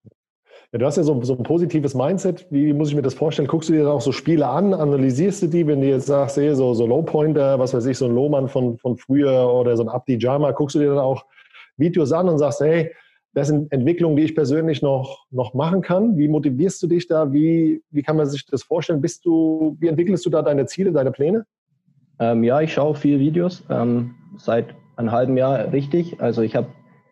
Ja, 0.72 0.78
du 0.78 0.86
hast 0.86 0.96
ja 0.96 1.02
so, 1.02 1.22
so, 1.22 1.36
ein 1.36 1.42
positives 1.42 1.94
Mindset. 1.94 2.46
Wie 2.50 2.72
muss 2.72 2.88
ich 2.88 2.94
mir 2.94 3.02
das 3.02 3.14
vorstellen? 3.14 3.48
Guckst 3.48 3.68
du 3.68 3.74
dir 3.74 3.84
dann 3.84 3.92
auch 3.92 4.00
so 4.00 4.12
Spiele 4.12 4.46
an, 4.46 4.72
analysierst 4.72 5.42
du 5.42 5.46
die, 5.46 5.66
wenn 5.66 5.80
du 5.80 5.88
jetzt 5.88 6.06
sagst, 6.06 6.36
hey, 6.36 6.54
so, 6.54 6.72
so 6.74 6.86
Low-Pointer, 6.86 7.58
was 7.58 7.74
weiß 7.74 7.86
ich, 7.86 7.98
so 7.98 8.06
ein 8.06 8.14
Lohmann 8.14 8.48
von, 8.48 8.78
von 8.78 8.96
früher 8.96 9.52
oder 9.52 9.76
so 9.76 9.82
ein 9.82 9.88
Abdi 9.88 10.18
Jama, 10.18 10.52
guckst 10.52 10.74
du 10.74 10.80
dir 10.80 10.88
dann 10.88 10.98
auch 10.98 11.26
Videos 11.76 12.12
an 12.12 12.28
und 12.28 12.38
sagst, 12.38 12.60
hey, 12.60 12.90
das 13.34 13.48
sind 13.48 13.72
Entwicklungen, 13.72 14.16
die 14.16 14.24
ich 14.24 14.34
persönlich 14.34 14.82
noch, 14.82 15.26
noch 15.30 15.54
machen 15.54 15.80
kann. 15.80 16.18
Wie 16.18 16.28
motivierst 16.28 16.82
du 16.82 16.86
dich 16.86 17.06
da? 17.06 17.32
Wie, 17.32 17.82
wie 17.90 18.02
kann 18.02 18.16
man 18.16 18.26
sich 18.26 18.44
das 18.46 18.62
vorstellen? 18.62 19.00
Bist 19.00 19.24
du, 19.24 19.76
wie 19.80 19.88
entwickelst 19.88 20.24
du 20.26 20.30
da 20.30 20.42
deine 20.42 20.66
Ziele, 20.66 20.92
deine 20.92 21.12
Pläne? 21.12 21.46
Ähm, 22.18 22.44
ja, 22.44 22.60
ich 22.60 22.74
schaue 22.74 22.94
viele 22.94 23.18
Videos. 23.18 23.64
Ähm, 23.70 24.14
seit 24.36 24.74
einem 24.96 25.12
halben 25.12 25.36
Jahr 25.36 25.72
richtig. 25.72 26.20
Also 26.20 26.42
ich 26.42 26.56
habe 26.56 26.68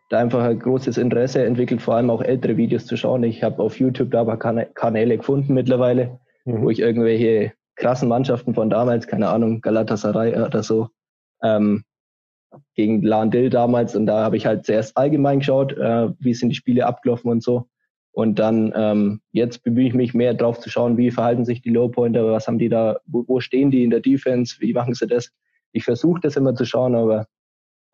da 0.08 0.18
einfach 0.18 0.42
ein 0.42 0.58
großes 0.58 0.98
Interesse 0.98 1.44
entwickelt, 1.44 1.80
vor 1.80 1.94
allem 1.94 2.10
auch 2.10 2.22
ältere 2.22 2.56
Videos 2.56 2.86
zu 2.86 2.96
schauen. 2.96 3.22
Ich 3.22 3.42
habe 3.42 3.62
auf 3.62 3.78
YouTube 3.78 4.10
da 4.10 4.22
aber 4.22 4.36
Kanäle 4.36 5.16
gefunden 5.16 5.54
mittlerweile, 5.54 6.18
mhm. 6.44 6.62
wo 6.62 6.70
ich 6.70 6.80
irgendwelche 6.80 7.52
krassen 7.76 8.08
Mannschaften 8.08 8.54
von 8.54 8.68
damals, 8.70 9.06
keine 9.06 9.28
Ahnung, 9.28 9.60
Galatasaray 9.60 10.34
oder 10.42 10.62
so, 10.62 10.88
ähm, 11.42 11.84
gegen 12.74 13.02
Landil 13.02 13.50
damals 13.50 13.94
und 13.94 14.06
da 14.06 14.24
habe 14.24 14.36
ich 14.36 14.46
halt 14.46 14.66
zuerst 14.66 14.96
allgemein 14.96 15.38
geschaut, 15.38 15.72
äh, 15.72 16.08
wie 16.18 16.34
sind 16.34 16.50
die 16.50 16.56
Spiele 16.56 16.86
abgelaufen 16.86 17.30
und 17.30 17.42
so. 17.42 17.66
Und 18.12 18.40
dann 18.40 18.72
ähm, 18.74 19.20
jetzt 19.30 19.62
bemühe 19.62 19.86
ich 19.86 19.94
mich 19.94 20.14
mehr 20.14 20.34
drauf 20.34 20.58
zu 20.58 20.68
schauen, 20.68 20.96
wie 20.96 21.12
verhalten 21.12 21.44
sich 21.44 21.62
die 21.62 21.70
Lowpointer, 21.70 22.26
was 22.32 22.48
haben 22.48 22.58
die 22.58 22.68
da, 22.68 22.98
wo, 23.06 23.24
wo 23.28 23.40
stehen 23.40 23.70
die 23.70 23.84
in 23.84 23.90
der 23.90 24.00
Defense, 24.00 24.56
wie 24.58 24.72
machen 24.72 24.94
sie 24.94 25.06
das. 25.06 25.30
Ich 25.72 25.84
versuche 25.84 26.20
das 26.20 26.36
immer 26.36 26.56
zu 26.56 26.64
schauen, 26.64 26.96
aber 26.96 27.28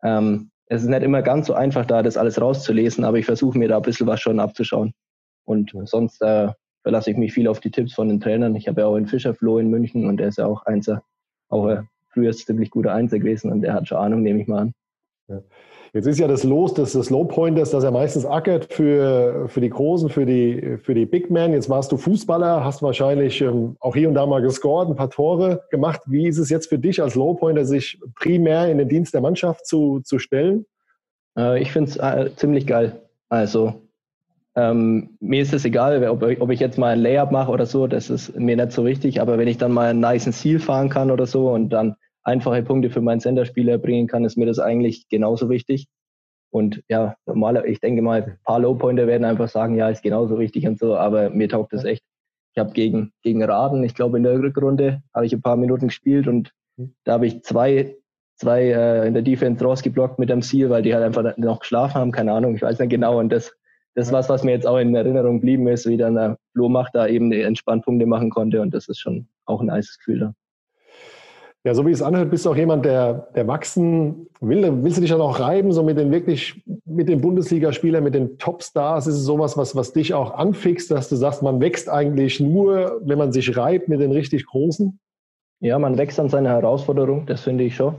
ähm, 0.03 0.51
es 0.67 0.83
ist 0.83 0.89
nicht 0.89 1.03
immer 1.03 1.21
ganz 1.21 1.47
so 1.47 1.53
einfach, 1.53 1.85
da 1.85 2.03
das 2.03 2.17
alles 2.17 2.41
rauszulesen, 2.41 3.03
aber 3.03 3.17
ich 3.17 3.25
versuche 3.25 3.57
mir 3.57 3.69
da 3.69 3.77
ein 3.77 3.83
bisschen 3.83 4.07
was 4.07 4.19
schon 4.19 4.39
abzuschauen. 4.39 4.93
Und 5.45 5.73
sonst 5.85 6.21
äh, 6.21 6.49
verlasse 6.83 7.11
ich 7.11 7.17
mich 7.17 7.33
viel 7.33 7.47
auf 7.47 7.61
die 7.61 7.71
Tipps 7.71 7.93
von 7.93 8.09
den 8.09 8.19
Trainern. 8.19 8.55
Ich 8.55 8.67
habe 8.67 8.81
ja 8.81 8.87
auch 8.87 8.95
einen 8.95 9.07
Fischer 9.07 9.33
Flo 9.33 9.59
in 9.59 9.69
München 9.69 10.05
und 10.07 10.17
der 10.17 10.27
ist 10.27 10.37
ja 10.37 10.45
auch 10.45 10.65
Einser, 10.65 11.03
auch 11.49 11.65
ein 11.65 11.87
früher 12.09 12.31
ziemlich 12.31 12.71
guter 12.71 12.93
Einser 12.93 13.19
gewesen 13.19 13.51
und 13.51 13.61
der 13.61 13.73
hat 13.73 13.87
schon 13.87 13.97
Ahnung, 13.97 14.23
nehme 14.23 14.41
ich 14.41 14.47
mal 14.47 14.59
an. 14.59 14.73
Ja. 15.27 15.41
Jetzt 15.93 16.05
ist 16.05 16.19
ja 16.19 16.27
das 16.27 16.43
Los 16.43 16.73
des, 16.73 16.93
des 16.93 17.09
Low 17.09 17.23
Pointers, 17.23 17.71
dass 17.71 17.83
er 17.83 17.91
meistens 17.91 18.25
ackert 18.25 18.73
für, 18.73 19.47
für 19.47 19.61
die 19.61 19.69
Großen, 19.69 20.09
für 20.09 20.25
die, 20.25 20.77
für 20.83 20.93
die 20.93 21.05
Big 21.05 21.31
Men. 21.31 21.53
Jetzt 21.53 21.69
warst 21.69 21.91
du 21.91 21.97
Fußballer, 21.97 22.63
hast 22.63 22.81
wahrscheinlich 22.81 23.41
ähm, 23.41 23.77
auch 23.79 23.95
hier 23.95 24.09
und 24.09 24.15
da 24.15 24.25
mal 24.25 24.41
gescored, 24.41 24.89
ein 24.89 24.95
paar 24.95 25.09
Tore 25.09 25.63
gemacht. 25.69 26.01
Wie 26.05 26.27
ist 26.27 26.37
es 26.37 26.49
jetzt 26.49 26.67
für 26.67 26.79
dich 26.79 27.01
als 27.01 27.15
Low 27.15 27.33
Pointer, 27.33 27.65
sich 27.65 27.99
primär 28.15 28.69
in 28.69 28.77
den 28.77 28.89
Dienst 28.89 29.13
der 29.13 29.21
Mannschaft 29.21 29.65
zu, 29.65 30.01
zu 30.01 30.19
stellen? 30.19 30.65
Äh, 31.37 31.61
ich 31.61 31.71
finde 31.71 31.91
es 31.91 31.97
äh, 31.97 32.35
ziemlich 32.35 32.67
geil. 32.67 33.01
Also 33.29 33.81
ähm, 34.55 35.11
mir 35.19 35.41
ist 35.41 35.53
es 35.53 35.65
egal, 35.65 36.03
ob, 36.09 36.23
ob, 36.23 36.49
ich 36.49 36.59
jetzt 36.59 36.77
mal 36.77 36.93
ein 36.93 36.99
Layup 36.99 37.31
mache 37.31 37.51
oder 37.51 37.65
so, 37.65 37.85
das 37.85 38.09
ist 38.09 38.37
mir 38.37 38.55
nicht 38.55 38.71
so 38.71 38.85
wichtig. 38.85 39.21
Aber 39.21 39.37
wenn 39.37 39.47
ich 39.47 39.57
dann 39.57 39.71
mal 39.71 39.89
einen 39.89 39.99
nice 39.99 40.31
Ziel 40.31 40.59
fahren 40.59 40.89
kann 40.89 41.11
oder 41.11 41.27
so 41.27 41.51
und 41.51 41.69
dann 41.69 41.95
einfache 42.27 42.61
Punkte 42.61 42.89
für 42.89 43.01
meinen 43.01 43.21
Senderspieler 43.21 43.77
bringen 43.77 44.07
kann, 44.07 44.25
ist 44.25 44.37
mir 44.37 44.45
das 44.45 44.59
eigentlich 44.59 45.07
genauso 45.07 45.49
wichtig. 45.49 45.87
Und 46.51 46.83
ja, 46.89 47.15
normaler, 47.25 47.65
ich 47.65 47.79
denke 47.79 48.01
mal, 48.01 48.23
ein 48.23 48.39
paar 48.43 48.59
Low-Pointer 48.59 49.07
werden 49.07 49.25
einfach 49.25 49.47
sagen, 49.47 49.75
ja, 49.75 49.89
ist 49.89 50.03
genauso 50.03 50.37
wichtig 50.37 50.67
und 50.67 50.77
so, 50.77 50.95
aber 50.95 51.29
mir 51.29 51.47
taugt 51.49 51.73
das 51.73 51.85
echt. 51.85 52.03
Ich 52.53 52.59
habe 52.59 52.71
gegen, 52.71 53.11
gegen 53.21 53.43
Raden, 53.43 53.83
ich 53.83 53.95
glaube 53.95 54.17
in 54.17 54.23
der 54.23 54.39
Rückrunde, 54.39 55.01
habe 55.13 55.25
ich 55.25 55.33
ein 55.33 55.41
paar 55.41 55.55
Minuten 55.55 55.87
gespielt 55.87 56.27
und 56.27 56.51
da 57.05 57.13
habe 57.13 57.27
ich 57.27 57.43
zwei, 57.43 57.95
zwei 58.35 58.63
äh, 58.71 59.07
in 59.07 59.13
der 59.13 59.23
Defense 59.23 59.63
rausgeblockt 59.63 60.19
mit 60.19 60.29
dem 60.29 60.41
Ziel, 60.41 60.69
weil 60.69 60.81
die 60.81 60.93
halt 60.93 61.03
einfach 61.03 61.37
noch 61.37 61.59
geschlafen 61.59 61.95
haben, 61.95 62.11
keine 62.11 62.33
Ahnung, 62.33 62.55
ich 62.55 62.61
weiß 62.61 62.79
nicht 62.79 62.89
genau. 62.89 63.19
Und 63.19 63.29
das, 63.29 63.53
das 63.95 64.07
ist 64.07 64.13
was, 64.13 64.29
was 64.29 64.43
mir 64.43 64.51
jetzt 64.51 64.67
auch 64.67 64.77
in 64.77 64.95
Erinnerung 64.95 65.35
geblieben 65.35 65.67
ist, 65.67 65.87
wie 65.87 65.97
dann 65.97 66.15
der 66.15 66.37
Flo 66.53 66.67
macht, 66.67 66.95
da 66.95 67.07
eben 67.07 67.31
die 67.31 67.41
Entspannpunkte 67.41 68.05
machen 68.05 68.29
konnte 68.29 68.61
und 68.61 68.73
das 68.73 68.87
ist 68.89 68.99
schon 68.99 69.27
auch 69.45 69.61
ein 69.61 69.67
nice 69.67 69.97
Gefühl 69.97 70.19
da. 70.19 70.33
Ja, 71.63 71.73
so 71.73 71.85
wie 71.85 71.91
es 71.91 72.01
anhört, 72.01 72.29
bist 72.29 72.45
du 72.45 72.51
auch 72.51 72.55
jemand, 72.55 72.85
der, 72.85 73.27
der 73.35 73.47
wachsen 73.47 74.27
will. 74.39 74.83
Willst 74.83 74.97
du 74.97 75.01
dich 75.01 75.09
dann 75.09 75.19
auch 75.21 75.39
reiben, 75.39 75.73
so 75.73 75.83
mit 75.83 75.97
den 75.97 76.11
wirklich, 76.11 76.63
mit 76.85 77.09
den 77.09 77.19
Bundesligaspielern, 77.19 78.03
mit 78.03 78.15
den 78.15 78.37
Topstars? 78.37 79.07
Ist 79.07 79.15
es 79.15 79.23
sowas, 79.23 79.57
was, 79.57 79.75
was 79.75 79.91
dich 79.91 80.13
auch 80.13 80.35
anfixt, 80.35 80.91
dass 80.91 81.09
du 81.09 81.15
sagst, 81.15 81.43
man 81.43 81.59
wächst 81.59 81.89
eigentlich 81.89 82.39
nur, 82.39 83.01
wenn 83.03 83.17
man 83.17 83.33
sich 83.33 83.57
reibt 83.57 83.89
mit 83.89 83.99
den 83.99 84.11
richtig 84.11 84.45
Großen? 84.45 84.97
Ja, 85.59 85.77
man 85.79 85.97
wächst 85.97 86.19
an 86.19 86.29
seiner 86.29 86.49
Herausforderung, 86.49 87.25
das 87.25 87.41
finde 87.41 87.65
ich 87.65 87.75
schon. 87.75 87.95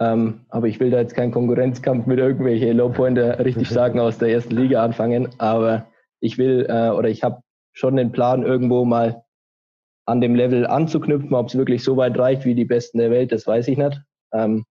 Ähm, 0.00 0.40
aber 0.48 0.66
ich 0.66 0.80
will 0.80 0.90
da 0.90 0.98
jetzt 0.98 1.14
keinen 1.14 1.30
Konkurrenzkampf 1.30 2.06
mit 2.06 2.18
irgendwelchen 2.18 2.76
Lowpointer 2.76 3.44
richtig 3.44 3.68
sagen 3.70 4.00
aus 4.00 4.18
der 4.18 4.28
ersten 4.28 4.56
Liga 4.56 4.82
anfangen. 4.82 5.28
Aber 5.38 5.86
ich 6.20 6.38
will 6.38 6.66
äh, 6.68 6.90
oder 6.90 7.08
ich 7.08 7.22
habe 7.22 7.42
schon 7.72 7.96
den 7.96 8.10
Plan, 8.10 8.42
irgendwo 8.42 8.84
mal 8.84 9.22
an 10.06 10.20
dem 10.20 10.34
Level 10.34 10.66
anzuknüpfen. 10.66 11.34
Ob 11.34 11.48
es 11.48 11.56
wirklich 11.56 11.84
so 11.84 11.96
weit 11.96 12.18
reicht 12.18 12.44
wie 12.44 12.54
die 12.54 12.64
Besten 12.64 12.98
der 12.98 13.10
Welt, 13.10 13.32
das 13.32 13.46
weiß 13.46 13.68
ich 13.68 13.78
nicht. 13.78 14.00
Ähm, 14.32 14.64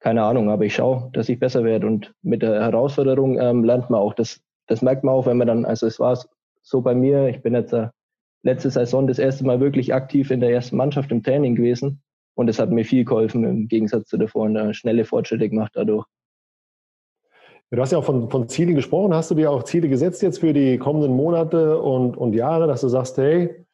keine 0.00 0.22
Ahnung, 0.22 0.50
aber 0.50 0.64
ich 0.64 0.74
schaue, 0.74 1.10
dass 1.12 1.28
ich 1.28 1.38
besser 1.38 1.62
werde. 1.64 1.86
Und 1.86 2.14
mit 2.22 2.42
der 2.42 2.62
Herausforderung 2.62 3.38
ähm, 3.38 3.64
lernt 3.64 3.90
man 3.90 4.00
auch. 4.00 4.14
Das, 4.14 4.40
das 4.66 4.82
merkt 4.82 5.04
man 5.04 5.14
auch, 5.14 5.26
wenn 5.26 5.36
man 5.36 5.46
dann, 5.46 5.64
also 5.64 5.86
es 5.86 6.00
war 6.00 6.18
so 6.62 6.80
bei 6.80 6.94
mir, 6.94 7.28
ich 7.28 7.42
bin 7.42 7.54
jetzt 7.54 7.72
äh, 7.72 7.88
letzte 8.42 8.70
Saison 8.70 9.06
das 9.06 9.18
erste 9.18 9.44
Mal 9.44 9.60
wirklich 9.60 9.92
aktiv 9.92 10.30
in 10.30 10.40
der 10.40 10.50
ersten 10.50 10.76
Mannschaft 10.76 11.12
im 11.12 11.22
Training 11.22 11.54
gewesen. 11.54 12.02
Und 12.34 12.48
es 12.48 12.58
hat 12.58 12.70
mir 12.70 12.84
viel 12.84 13.04
geholfen 13.04 13.44
im 13.44 13.68
Gegensatz 13.68 14.08
zu 14.08 14.16
davor 14.16 14.44
und 14.44 14.56
äh, 14.56 14.72
schnelle 14.72 15.04
Fortschritte 15.04 15.48
gemacht 15.50 15.72
dadurch. 15.74 16.06
Du 17.72 17.80
hast 17.80 17.92
ja 17.92 17.98
auch 17.98 18.04
von, 18.04 18.30
von 18.30 18.48
Zielen 18.48 18.74
gesprochen. 18.74 19.14
Hast 19.14 19.30
du 19.30 19.34
dir 19.34 19.50
auch 19.50 19.62
Ziele 19.62 19.88
gesetzt 19.88 20.22
jetzt 20.22 20.40
für 20.40 20.52
die 20.52 20.78
kommenden 20.78 21.12
Monate 21.12 21.80
und, 21.80 22.16
und 22.16 22.32
Jahre, 22.32 22.66
dass 22.66 22.80
du 22.80 22.88
sagst, 22.88 23.16
hey, 23.18 23.64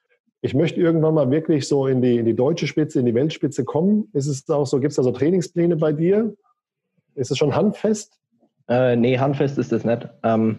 ich 0.43 0.55
möchte 0.55 0.81
irgendwann 0.81 1.15
mal 1.15 1.31
wirklich 1.31 1.67
so 1.67 1.87
in 1.87 2.03
die, 2.03 2.19
in 2.19 2.27
die 2.27 2.37
deutsche 2.37 2.67
Spitze, 2.67 3.01
in 3.01 3.07
die 3.07 3.15
Weltspitze 3.15 3.65
kommen. 3.65 4.09
Ist 4.13 4.27
es 4.27 4.49
auch 4.49 4.67
so, 4.67 4.79
gibt 4.81 4.91
es 4.91 4.97
da 4.97 5.03
so 5.03 5.13
Trainingspläne 5.13 5.77
bei 5.77 5.93
dir? 5.93 6.35
Ist 7.15 7.31
es 7.31 7.39
schon 7.39 7.55
handfest? 7.55 8.19
Äh, 8.69 8.97
nee, 8.97 9.19
handfest 9.19 9.59
ist 9.59 9.73
es 9.73 9.85
nicht. 9.85 10.09
Ähm, 10.23 10.59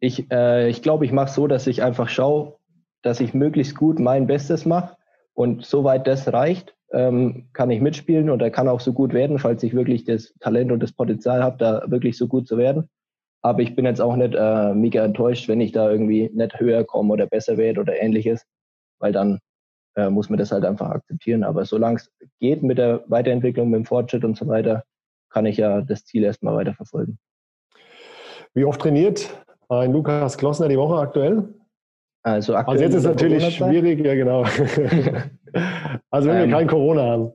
ich 0.00 0.30
äh, 0.30 0.68
ich 0.68 0.82
glaube, 0.82 1.04
ich 1.04 1.12
mache 1.12 1.32
so, 1.32 1.46
dass 1.46 1.66
ich 1.66 1.82
einfach 1.82 2.08
schaue, 2.08 2.54
dass 3.02 3.20
ich 3.20 3.34
möglichst 3.34 3.76
gut 3.76 3.98
mein 3.98 4.26
Bestes 4.26 4.64
mache. 4.64 4.96
Und 5.34 5.64
soweit 5.64 6.06
das 6.06 6.32
reicht, 6.32 6.74
ähm, 6.92 7.48
kann 7.52 7.70
ich 7.70 7.80
mitspielen 7.80 8.30
und 8.30 8.42
er 8.42 8.50
kann 8.50 8.68
auch 8.68 8.80
so 8.80 8.92
gut 8.92 9.12
werden, 9.12 9.38
falls 9.38 9.62
ich 9.62 9.74
wirklich 9.74 10.04
das 10.04 10.34
Talent 10.40 10.72
und 10.72 10.82
das 10.82 10.92
Potenzial 10.92 11.42
habe, 11.42 11.58
da 11.58 11.82
wirklich 11.86 12.16
so 12.16 12.26
gut 12.26 12.46
zu 12.46 12.56
werden. 12.56 12.88
Aber 13.42 13.60
ich 13.60 13.76
bin 13.76 13.84
jetzt 13.84 14.00
auch 14.00 14.16
nicht 14.16 14.34
äh, 14.34 14.74
mega 14.74 15.04
enttäuscht, 15.04 15.48
wenn 15.48 15.60
ich 15.60 15.72
da 15.72 15.90
irgendwie 15.90 16.30
nicht 16.32 16.58
höher 16.58 16.84
komme 16.84 17.12
oder 17.12 17.26
besser 17.26 17.56
werde 17.56 17.80
oder 17.80 18.00
ähnliches 18.00 18.46
weil 18.98 19.12
dann 19.12 19.40
äh, 19.96 20.10
muss 20.10 20.28
man 20.30 20.38
das 20.38 20.52
halt 20.52 20.64
einfach 20.64 20.90
akzeptieren. 20.90 21.44
Aber 21.44 21.64
solange 21.64 21.96
es 21.96 22.10
geht 22.40 22.62
mit 22.62 22.78
der 22.78 23.02
Weiterentwicklung, 23.06 23.70
mit 23.70 23.78
dem 23.78 23.84
Fortschritt 23.84 24.24
und 24.24 24.36
so 24.36 24.46
weiter, 24.46 24.84
kann 25.30 25.46
ich 25.46 25.56
ja 25.56 25.80
das 25.82 26.04
Ziel 26.04 26.24
erstmal 26.24 26.54
weiterverfolgen. 26.54 27.18
Wie 28.54 28.64
oft 28.64 28.80
trainiert 28.80 29.28
ein 29.68 29.92
Lukas 29.92 30.38
Klossner 30.38 30.68
die 30.68 30.78
Woche 30.78 31.00
aktuell? 31.00 31.54
Also, 32.22 32.54
aktuell 32.54 32.78
also 32.78 32.84
jetzt 32.84 32.94
ist 32.94 33.04
es 33.04 33.10
natürlich 33.10 33.54
schwierig, 33.54 34.04
ja 34.04 34.14
genau. 34.14 34.42
also 36.10 36.28
wenn 36.28 36.36
wir 36.36 36.44
ähm, 36.44 36.50
kein 36.50 36.66
Corona 36.66 37.02
haben. 37.02 37.32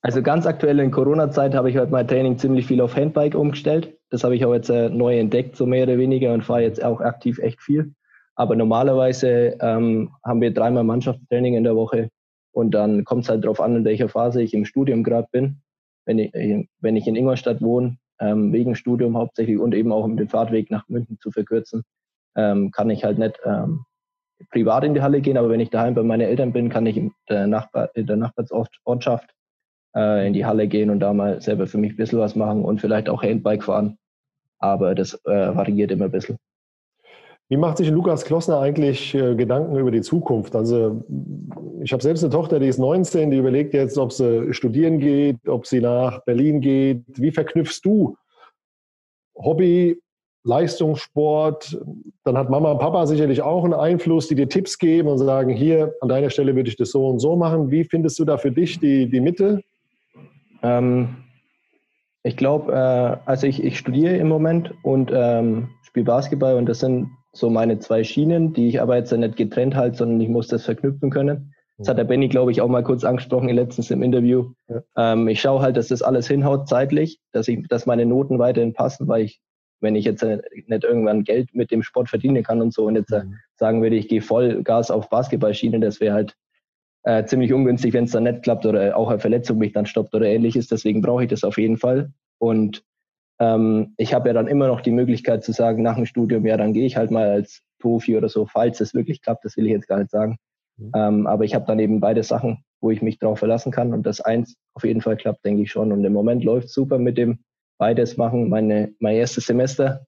Also 0.00 0.22
ganz 0.22 0.46
aktuell 0.46 0.78
in 0.78 0.90
Corona-Zeit 0.90 1.54
habe 1.54 1.70
ich 1.70 1.76
heute 1.76 1.90
mein 1.90 2.06
Training 2.06 2.38
ziemlich 2.38 2.66
viel 2.66 2.80
auf 2.80 2.94
Handbike 2.94 3.34
umgestellt. 3.34 3.98
Das 4.10 4.22
habe 4.22 4.36
ich 4.36 4.44
auch 4.44 4.54
jetzt 4.54 4.70
äh, 4.70 4.88
neu 4.88 5.18
entdeckt, 5.18 5.56
so 5.56 5.66
mehr 5.66 5.82
oder 5.82 5.98
weniger, 5.98 6.32
und 6.32 6.44
fahre 6.44 6.62
jetzt 6.62 6.82
auch 6.82 7.00
aktiv 7.00 7.38
echt 7.40 7.60
viel. 7.60 7.94
Aber 8.38 8.54
normalerweise 8.54 9.58
ähm, 9.60 10.12
haben 10.24 10.40
wir 10.40 10.54
dreimal 10.54 10.84
Mannschaftstraining 10.84 11.54
in 11.54 11.64
der 11.64 11.74
Woche 11.74 12.08
und 12.52 12.70
dann 12.70 13.04
kommt 13.04 13.24
es 13.24 13.28
halt 13.28 13.42
darauf 13.42 13.60
an, 13.60 13.74
in 13.74 13.84
welcher 13.84 14.08
Phase 14.08 14.40
ich 14.40 14.54
im 14.54 14.64
Studium 14.64 15.02
gerade 15.02 15.26
bin. 15.32 15.60
Wenn 16.04 16.20
ich, 16.20 16.32
wenn 16.80 16.94
ich 16.94 17.08
in 17.08 17.16
Ingolstadt 17.16 17.60
wohne, 17.60 17.98
ähm, 18.20 18.52
wegen 18.52 18.76
Studium 18.76 19.16
hauptsächlich 19.16 19.58
und 19.58 19.74
eben 19.74 19.90
auch 19.90 20.04
um 20.04 20.16
den 20.16 20.28
Fahrtweg 20.28 20.70
nach 20.70 20.88
München 20.88 21.18
zu 21.20 21.32
verkürzen, 21.32 21.82
ähm, 22.36 22.70
kann 22.70 22.90
ich 22.90 23.02
halt 23.02 23.18
nicht 23.18 23.40
ähm, 23.44 23.84
privat 24.52 24.84
in 24.84 24.94
die 24.94 25.02
Halle 25.02 25.20
gehen, 25.20 25.36
aber 25.36 25.50
wenn 25.50 25.60
ich 25.60 25.70
daheim 25.70 25.94
bei 25.94 26.04
meinen 26.04 26.20
Eltern 26.20 26.52
bin, 26.52 26.68
kann 26.68 26.86
ich 26.86 26.96
in 26.96 27.10
der, 27.28 27.48
Nachbar, 27.48 27.90
in 27.96 28.06
der 28.06 28.16
Nachbarsortschaft 28.16 29.34
äh, 29.96 30.28
in 30.28 30.32
die 30.32 30.46
Halle 30.46 30.68
gehen 30.68 30.90
und 30.90 31.00
da 31.00 31.12
mal 31.12 31.40
selber 31.42 31.66
für 31.66 31.78
mich 31.78 31.94
ein 31.94 31.96
bisschen 31.96 32.20
was 32.20 32.36
machen 32.36 32.64
und 32.64 32.80
vielleicht 32.80 33.08
auch 33.08 33.24
Handbike 33.24 33.64
fahren. 33.64 33.98
Aber 34.60 34.94
das 34.94 35.14
äh, 35.24 35.56
variiert 35.56 35.90
immer 35.90 36.04
ein 36.04 36.12
bisschen. 36.12 36.38
Wie 37.50 37.56
macht 37.56 37.78
sich 37.78 37.88
Lukas 37.88 38.26
Klossner 38.26 38.60
eigentlich 38.60 39.14
äh, 39.14 39.34
Gedanken 39.34 39.78
über 39.78 39.90
die 39.90 40.02
Zukunft? 40.02 40.54
Also 40.54 41.02
ich 41.82 41.92
habe 41.92 42.02
selbst 42.02 42.22
eine 42.22 42.30
Tochter, 42.30 42.60
die 42.60 42.68
ist 42.68 42.78
19, 42.78 43.30
die 43.30 43.38
überlegt 43.38 43.72
jetzt, 43.72 43.96
ob 43.96 44.12
sie 44.12 44.52
studieren 44.52 44.98
geht, 44.98 45.48
ob 45.48 45.66
sie 45.66 45.80
nach 45.80 46.22
Berlin 46.24 46.60
geht. 46.60 47.04
Wie 47.16 47.30
verknüpfst 47.30 47.80
du 47.82 48.16
Hobby, 49.34 49.98
Leistungssport? 50.44 51.80
Dann 52.24 52.36
hat 52.36 52.50
Mama 52.50 52.72
und 52.72 52.80
Papa 52.80 53.06
sicherlich 53.06 53.40
auch 53.40 53.64
einen 53.64 53.72
Einfluss, 53.72 54.28
die 54.28 54.34
dir 54.34 54.50
Tipps 54.50 54.76
geben 54.78 55.08
und 55.08 55.16
sagen, 55.16 55.48
hier, 55.48 55.94
an 56.02 56.10
deiner 56.10 56.28
Stelle 56.28 56.54
würde 56.54 56.68
ich 56.68 56.76
das 56.76 56.90
so 56.90 57.08
und 57.08 57.18
so 57.18 57.34
machen. 57.34 57.70
Wie 57.70 57.84
findest 57.84 58.18
du 58.18 58.26
da 58.26 58.36
für 58.36 58.52
dich 58.52 58.78
die, 58.78 59.08
die 59.08 59.20
Mitte? 59.20 59.62
Ähm, 60.62 61.16
ich 62.24 62.36
glaube, 62.36 62.72
äh, 62.74 63.16
also 63.24 63.46
ich, 63.46 63.64
ich 63.64 63.78
studiere 63.78 64.16
im 64.16 64.28
Moment 64.28 64.74
und 64.82 65.10
ähm, 65.14 65.70
spiele 65.82 66.04
Basketball 66.04 66.56
und 66.56 66.66
das 66.66 66.80
sind 66.80 67.08
so 67.32 67.50
meine 67.50 67.78
zwei 67.78 68.04
Schienen, 68.04 68.52
die 68.52 68.68
ich 68.68 68.80
aber 68.80 68.96
jetzt 68.96 69.12
nicht 69.12 69.36
getrennt 69.36 69.74
halte, 69.76 69.98
sondern 69.98 70.20
ich 70.20 70.28
muss 70.28 70.48
das 70.48 70.64
verknüpfen 70.64 71.10
können. 71.10 71.54
Das 71.78 71.88
hat 71.88 71.98
der 71.98 72.04
Benny, 72.04 72.28
glaube 72.28 72.50
ich, 72.50 72.60
auch 72.60 72.68
mal 72.68 72.82
kurz 72.82 73.04
angesprochen 73.04 73.48
letztens 73.50 73.90
im 73.92 74.02
Interview. 74.02 74.52
Ja. 74.68 74.82
Ähm, 74.96 75.28
ich 75.28 75.40
schaue 75.40 75.62
halt, 75.62 75.76
dass 75.76 75.88
das 75.88 76.02
alles 76.02 76.26
hinhaut 76.26 76.68
zeitlich, 76.68 77.20
dass 77.30 77.46
ich, 77.46 77.68
dass 77.68 77.86
meine 77.86 78.04
Noten 78.04 78.40
weiterhin 78.40 78.72
passen, 78.72 79.06
weil 79.06 79.22
ich, 79.22 79.40
wenn 79.80 79.94
ich 79.94 80.04
jetzt 80.04 80.24
nicht 80.24 80.84
irgendwann 80.84 81.22
Geld 81.22 81.54
mit 81.54 81.70
dem 81.70 81.84
Sport 81.84 82.08
verdienen 82.08 82.42
kann 82.42 82.60
und 82.60 82.74
so 82.74 82.86
und 82.86 82.96
jetzt 82.96 83.12
mhm. 83.12 83.36
sagen 83.54 83.80
würde, 83.80 83.94
ich 83.94 84.08
gehe 84.08 84.22
voll 84.22 84.64
Gas 84.64 84.90
auf 84.90 85.08
Basketballschienen, 85.08 85.80
das 85.80 86.00
wäre 86.00 86.14
halt 86.14 86.34
äh, 87.04 87.24
ziemlich 87.26 87.52
ungünstig, 87.52 87.94
wenn 87.94 88.04
es 88.04 88.10
dann 88.10 88.24
nicht 88.24 88.42
klappt 88.42 88.66
oder 88.66 88.96
auch 88.96 89.08
eine 89.08 89.20
Verletzung 89.20 89.58
mich 89.58 89.72
dann 89.72 89.86
stoppt 89.86 90.14
oder 90.16 90.26
ähnliches. 90.26 90.66
Deswegen 90.66 91.00
brauche 91.00 91.22
ich 91.22 91.30
das 91.30 91.44
auf 91.44 91.58
jeden 91.58 91.76
Fall. 91.76 92.10
Und 92.38 92.82
ähm, 93.40 93.94
ich 93.96 94.14
habe 94.14 94.28
ja 94.28 94.34
dann 94.34 94.48
immer 94.48 94.66
noch 94.66 94.80
die 94.80 94.90
Möglichkeit 94.90 95.44
zu 95.44 95.52
sagen, 95.52 95.82
nach 95.82 95.96
dem 95.96 96.06
Studium, 96.06 96.46
ja, 96.46 96.56
dann 96.56 96.72
gehe 96.72 96.86
ich 96.86 96.96
halt 96.96 97.10
mal 97.10 97.28
als 97.28 97.62
Profi 97.78 98.16
oder 98.16 98.28
so, 98.28 98.46
falls 98.46 98.80
es 98.80 98.94
wirklich 98.94 99.22
klappt, 99.22 99.44
das 99.44 99.56
will 99.56 99.66
ich 99.66 99.72
jetzt 99.72 99.88
gar 99.88 99.98
nicht 99.98 100.10
sagen. 100.10 100.38
Mhm. 100.76 100.92
Ähm, 100.94 101.26
aber 101.26 101.44
ich 101.44 101.54
habe 101.54 101.66
dann 101.66 101.78
eben 101.78 102.00
beide 102.00 102.22
Sachen, 102.22 102.64
wo 102.80 102.90
ich 102.90 103.02
mich 103.02 103.18
drauf 103.18 103.38
verlassen 103.38 103.72
kann. 103.72 103.92
Und 103.92 104.04
das 104.04 104.20
eins 104.20 104.56
auf 104.74 104.84
jeden 104.84 105.00
Fall 105.00 105.16
klappt, 105.16 105.44
denke 105.44 105.62
ich 105.62 105.70
schon. 105.70 105.92
Und 105.92 106.04
im 106.04 106.12
Moment 106.12 106.44
läuft 106.44 106.70
super 106.70 106.98
mit 106.98 107.18
dem 107.18 107.40
beides 107.78 108.16
machen. 108.16 108.48
Meine, 108.48 108.92
mein 108.98 109.16
erstes 109.16 109.46
Semester 109.46 110.06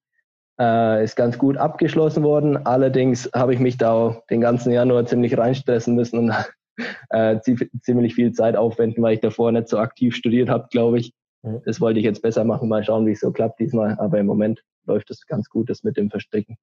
äh, 0.61 1.05
ist 1.05 1.17
ganz 1.17 1.39
gut 1.39 1.57
abgeschlossen 1.57 2.23
worden. 2.23 2.67
Allerdings 2.67 3.31
habe 3.35 3.55
ich 3.55 3.61
mich 3.61 3.79
da 3.79 3.93
auch 3.93 4.27
den 4.27 4.41
ganzen 4.41 4.73
Januar 4.73 5.07
ziemlich 5.07 5.37
reinstressen 5.37 5.95
müssen 5.95 6.19
und 6.19 6.35
äh, 7.11 7.39
ziemlich 7.83 8.15
viel 8.15 8.33
Zeit 8.33 8.57
aufwenden, 8.57 9.03
weil 9.03 9.15
ich 9.15 9.21
davor 9.21 9.53
nicht 9.53 9.69
so 9.69 9.79
aktiv 9.79 10.15
studiert 10.15 10.49
habe, 10.49 10.69
glaube 10.71 10.99
ich. 10.99 11.13
Das 11.43 11.81
wollte 11.81 11.99
ich 11.99 12.05
jetzt 12.05 12.23
besser 12.23 12.45
machen, 12.45 12.69
mal 12.69 12.85
schauen, 12.85 13.07
wie 13.07 13.13
es 13.13 13.21
so 13.21 13.31
klappt 13.31 13.61
diesmal. 13.61 13.97
Aber 13.99 14.19
im 14.19 14.27
Moment 14.27 14.63
läuft 14.87 15.11
es 15.11 15.27
ganz 15.27 15.49
gut, 15.49 15.71
das 15.71 15.83
mit 15.83 15.97
dem 15.97 16.11
Verstricken. 16.11 16.57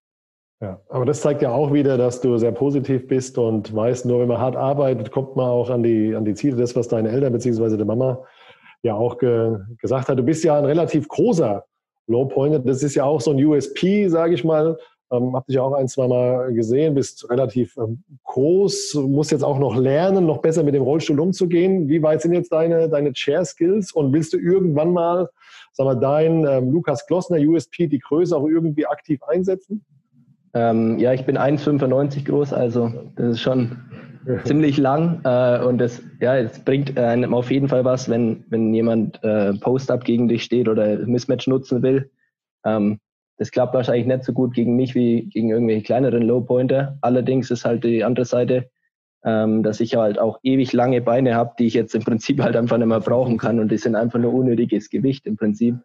Ja, 0.59 0.81
aber 0.89 1.05
das 1.05 1.21
zeigt 1.21 1.43
ja 1.43 1.51
auch 1.51 1.71
wieder, 1.71 1.97
dass 1.97 2.19
du 2.19 2.37
sehr 2.37 2.51
positiv 2.51 3.07
bist 3.07 3.37
und 3.37 3.75
weißt, 3.75 4.07
nur 4.07 4.19
wenn 4.21 4.27
man 4.27 4.39
hart 4.39 4.55
arbeitet, 4.55 5.11
kommt 5.11 5.35
man 5.35 5.47
auch 5.47 5.69
an 5.69 5.83
die, 5.83 6.15
an 6.15 6.25
die 6.25 6.33
Ziele, 6.33 6.57
das, 6.57 6.75
was 6.75 6.87
deine 6.87 7.09
Eltern 7.09 7.33
bzw. 7.33 7.69
deine 7.69 7.85
Mama 7.85 8.23
ja 8.81 8.95
auch 8.95 9.17
ge, 9.19 9.57
gesagt 9.79 10.09
hat. 10.09 10.17
Du 10.17 10.23
bist 10.23 10.43
ja 10.43 10.57
ein 10.57 10.65
relativ 10.65 11.07
großer 11.07 11.63
Low 12.07 12.25
Pointer. 12.25 12.59
Das 12.59 12.81
ist 12.81 12.95
ja 12.95 13.03
auch 13.03 13.21
so 13.21 13.31
ein 13.31 13.43
USP, 13.43 14.07
sage 14.07 14.33
ich 14.33 14.43
mal, 14.43 14.77
ähm, 15.11 15.35
hab 15.35 15.45
dich 15.47 15.59
auch 15.59 15.73
ein, 15.73 15.87
zwei 15.87 16.07
Mal 16.07 16.53
gesehen, 16.53 16.95
bist 16.95 17.29
relativ 17.29 17.77
ähm, 17.77 18.03
groß, 18.25 18.95
musst 19.07 19.31
jetzt 19.31 19.43
auch 19.43 19.59
noch 19.59 19.75
lernen, 19.75 20.25
noch 20.25 20.39
besser 20.39 20.63
mit 20.63 20.75
dem 20.75 20.83
Rollstuhl 20.83 21.19
umzugehen. 21.19 21.87
Wie 21.87 22.01
weit 22.03 22.21
sind 22.21 22.33
jetzt 22.33 22.51
deine, 22.51 22.89
deine 22.89 23.13
Chair-Skills 23.13 23.91
und 23.93 24.13
willst 24.13 24.33
du 24.33 24.37
irgendwann 24.37 24.91
mal, 24.91 25.29
sag 25.71 25.85
mal, 25.85 25.95
dein 25.95 26.45
ähm, 26.45 26.71
Lukas 26.71 27.05
Glossner 27.07 27.37
USP, 27.37 27.87
die 27.87 27.99
Größe 27.99 28.35
auch 28.35 28.47
irgendwie 28.47 28.85
aktiv 28.85 29.23
einsetzen? 29.23 29.85
Ähm, 30.53 30.97
ja, 30.97 31.13
ich 31.13 31.25
bin 31.25 31.37
1,95 31.37 32.25
groß, 32.25 32.53
also 32.53 32.91
das 33.15 33.33
ist 33.33 33.41
schon 33.41 33.77
ziemlich 34.43 34.77
lang 34.77 35.21
äh, 35.23 35.63
und 35.63 35.77
das, 35.77 36.01
ja, 36.19 36.37
es 36.37 36.59
bringt 36.59 36.97
einem 36.97 37.33
auf 37.33 37.51
jeden 37.51 37.69
Fall 37.69 37.85
was, 37.85 38.09
wenn, 38.09 38.43
wenn 38.49 38.73
jemand 38.73 39.23
äh, 39.23 39.53
Post-Up 39.53 40.03
gegen 40.03 40.27
dich 40.27 40.43
steht 40.43 40.67
oder 40.67 40.97
Mismatch 41.05 41.47
nutzen 41.47 41.81
will. 41.81 42.09
Ähm, 42.65 42.99
das 43.37 43.51
klappt 43.51 43.73
wahrscheinlich 43.73 44.07
nicht 44.07 44.23
so 44.23 44.33
gut 44.33 44.53
gegen 44.53 44.75
mich 44.75 44.95
wie 44.95 45.29
gegen 45.29 45.49
irgendwelche 45.49 45.83
kleineren 45.83 46.23
Low-Pointer. 46.23 46.97
Allerdings 47.01 47.51
ist 47.51 47.65
halt 47.65 47.83
die 47.83 48.03
andere 48.03 48.25
Seite, 48.25 48.69
ähm, 49.23 49.63
dass 49.63 49.79
ich 49.79 49.95
halt 49.95 50.19
auch 50.19 50.39
ewig 50.43 50.73
lange 50.73 51.01
Beine 51.01 51.35
habe, 51.35 51.53
die 51.59 51.67
ich 51.67 51.73
jetzt 51.73 51.93
im 51.95 52.03
Prinzip 52.03 52.41
halt 52.41 52.55
einfach 52.55 52.77
nicht 52.77 52.87
mehr 52.87 52.99
brauchen 52.99 53.37
kann 53.37 53.59
und 53.59 53.71
die 53.71 53.77
sind 53.77 53.95
einfach 53.95 54.19
nur 54.19 54.33
unnötiges 54.33 54.89
Gewicht 54.89 55.25
im 55.27 55.37
Prinzip. 55.37 55.75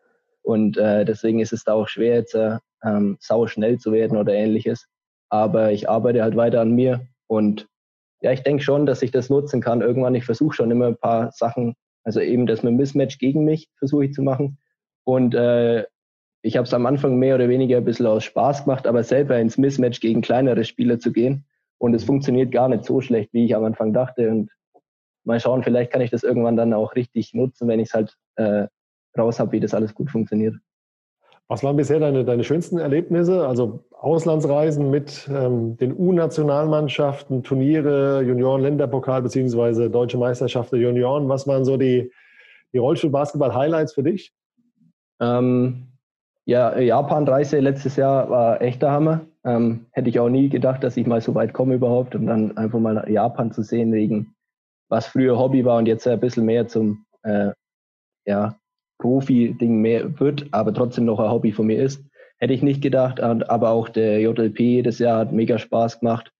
Und 0.42 0.76
äh, 0.76 1.04
deswegen 1.04 1.40
ist 1.40 1.52
es 1.52 1.64
da 1.64 1.74
auch 1.74 1.88
schwer, 1.88 2.16
jetzt 2.16 2.34
äh, 2.34 2.58
ähm, 2.82 3.16
sau 3.20 3.46
schnell 3.46 3.78
zu 3.78 3.92
werden 3.92 4.16
oder 4.16 4.32
ähnliches. 4.34 4.88
Aber 5.28 5.72
ich 5.72 5.88
arbeite 5.88 6.22
halt 6.22 6.36
weiter 6.36 6.60
an 6.60 6.72
mir 6.72 7.06
und 7.26 7.66
ja, 8.22 8.32
ich 8.32 8.42
denke 8.42 8.62
schon, 8.62 8.86
dass 8.86 9.02
ich 9.02 9.10
das 9.10 9.30
nutzen 9.30 9.60
kann. 9.60 9.80
Irgendwann, 9.80 10.14
ich 10.14 10.24
versuche 10.24 10.54
schon 10.54 10.70
immer 10.70 10.86
ein 10.86 10.96
paar 10.96 11.32
Sachen, 11.32 11.74
also 12.04 12.20
eben 12.20 12.46
das 12.46 12.62
mit 12.62 12.74
Mismatch 12.74 13.18
gegen 13.18 13.44
mich 13.44 13.68
versuche 13.78 14.06
ich 14.06 14.12
zu 14.12 14.22
machen. 14.22 14.58
Und 15.04 15.34
äh, 15.34 15.84
ich 16.42 16.56
habe 16.56 16.66
es 16.66 16.74
am 16.74 16.86
Anfang 16.86 17.16
mehr 17.16 17.36
oder 17.36 17.48
weniger 17.48 17.78
ein 17.78 17.84
bisschen 17.84 18.06
aus 18.06 18.24
Spaß 18.24 18.64
gemacht, 18.64 18.86
aber 18.86 19.04
selber 19.04 19.38
ins 19.38 19.58
Mismatch 19.58 20.00
gegen 20.00 20.20
kleinere 20.20 20.64
Spieler 20.64 20.98
zu 20.98 21.12
gehen. 21.12 21.44
Und 21.78 21.94
es 21.94 22.04
funktioniert 22.04 22.52
gar 22.52 22.68
nicht 22.68 22.84
so 22.84 23.00
schlecht, 23.00 23.32
wie 23.32 23.44
ich 23.44 23.54
am 23.54 23.64
Anfang 23.64 23.92
dachte. 23.92 24.28
Und 24.28 24.50
mal 25.24 25.40
schauen, 25.40 25.62
vielleicht 25.62 25.92
kann 25.92 26.00
ich 26.00 26.10
das 26.10 26.24
irgendwann 26.24 26.56
dann 26.56 26.74
auch 26.74 26.96
richtig 26.96 27.32
nutzen, 27.32 27.68
wenn 27.68 27.80
ich 27.80 27.88
es 27.88 27.94
halt 27.94 28.16
äh, 28.36 28.66
raus 29.16 29.38
habe, 29.38 29.52
wie 29.52 29.60
das 29.60 29.74
alles 29.74 29.94
gut 29.94 30.10
funktioniert. 30.10 30.56
Was 31.46 31.62
waren 31.62 31.76
bisher 31.76 32.00
deine, 32.00 32.24
deine 32.24 32.44
schönsten 32.44 32.78
Erlebnisse? 32.78 33.46
Also 33.46 33.84
Auslandsreisen 33.92 34.90
mit 34.90 35.28
ähm, 35.32 35.76
den 35.76 35.92
U-Nationalmannschaften, 35.96 37.42
Turniere, 37.42 38.22
Junioren-Länderpokal 38.22 39.22
beziehungsweise 39.22 39.90
Deutsche 39.90 40.18
Meisterschaft 40.18 40.72
der 40.72 40.80
Junioren. 40.80 41.28
Was 41.28 41.46
waren 41.46 41.64
so 41.64 41.76
die, 41.76 42.10
die 42.72 42.78
Rollstuhl-Basketball-Highlights 42.78 43.92
für 43.92 44.02
dich? 44.02 44.32
Ähm, 45.20 45.91
ja, 46.44 46.78
Japan-Reise 46.78 47.60
letztes 47.60 47.96
Jahr 47.96 48.28
war 48.28 48.60
echt 48.60 48.82
der 48.82 48.90
Hammer. 48.90 49.20
Ähm, 49.44 49.86
hätte 49.92 50.08
ich 50.08 50.20
auch 50.20 50.28
nie 50.28 50.48
gedacht, 50.48 50.82
dass 50.84 50.96
ich 50.96 51.06
mal 51.06 51.20
so 51.20 51.34
weit 51.34 51.52
komme 51.52 51.74
überhaupt 51.74 52.14
und 52.14 52.26
dann 52.26 52.56
einfach 52.56 52.78
mal 52.78 53.08
Japan 53.10 53.52
zu 53.52 53.62
sehen, 53.62 53.92
wegen 53.92 54.34
was 54.88 55.06
früher 55.06 55.38
Hobby 55.38 55.64
war 55.64 55.78
und 55.78 55.86
jetzt 55.86 56.06
ein 56.06 56.20
bisschen 56.20 56.44
mehr 56.44 56.68
zum 56.68 57.04
äh, 57.22 57.52
ja, 58.26 58.56
Profi-Ding 58.98 59.80
mehr 59.80 60.20
wird, 60.20 60.46
aber 60.52 60.72
trotzdem 60.74 61.06
noch 61.06 61.18
ein 61.18 61.30
Hobby 61.30 61.52
von 61.52 61.66
mir 61.66 61.82
ist. 61.82 62.04
Hätte 62.38 62.54
ich 62.54 62.62
nicht 62.62 62.82
gedacht, 62.82 63.20
aber 63.20 63.70
auch 63.70 63.88
der 63.88 64.20
JLP 64.20 64.58
jedes 64.58 64.98
Jahr 64.98 65.18
hat 65.18 65.32
mega 65.32 65.58
Spaß 65.58 66.00
gemacht 66.00 66.32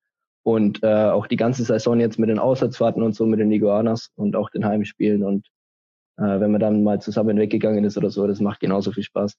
und 0.45 0.83
äh, 0.83 1.11
auch 1.11 1.29
die 1.29 1.37
ganze 1.37 1.65
Saison 1.65 2.01
jetzt 2.01 2.19
mit 2.19 2.29
den 2.29 2.41
Auswärtsfahrten 2.41 3.03
und 3.03 3.15
so 3.15 3.25
mit 3.25 3.41
den 3.41 3.53
Iguanas 3.53 4.11
und 4.17 4.35
auch 4.35 4.51
den 4.51 4.65
Heimspielen 4.65 5.23
und 5.23 5.47
äh, 6.19 6.41
wenn 6.41 6.51
man 6.51 6.61
dann 6.61 6.83
mal 6.83 7.01
zusammen 7.01 7.39
weggegangen 7.39 7.85
ist 7.85 7.97
oder 7.97 8.11
so, 8.11 8.27
das 8.27 8.41
macht 8.41 8.61
genauso 8.61 8.93
viel 8.93 9.05
Spaß. 9.05 9.37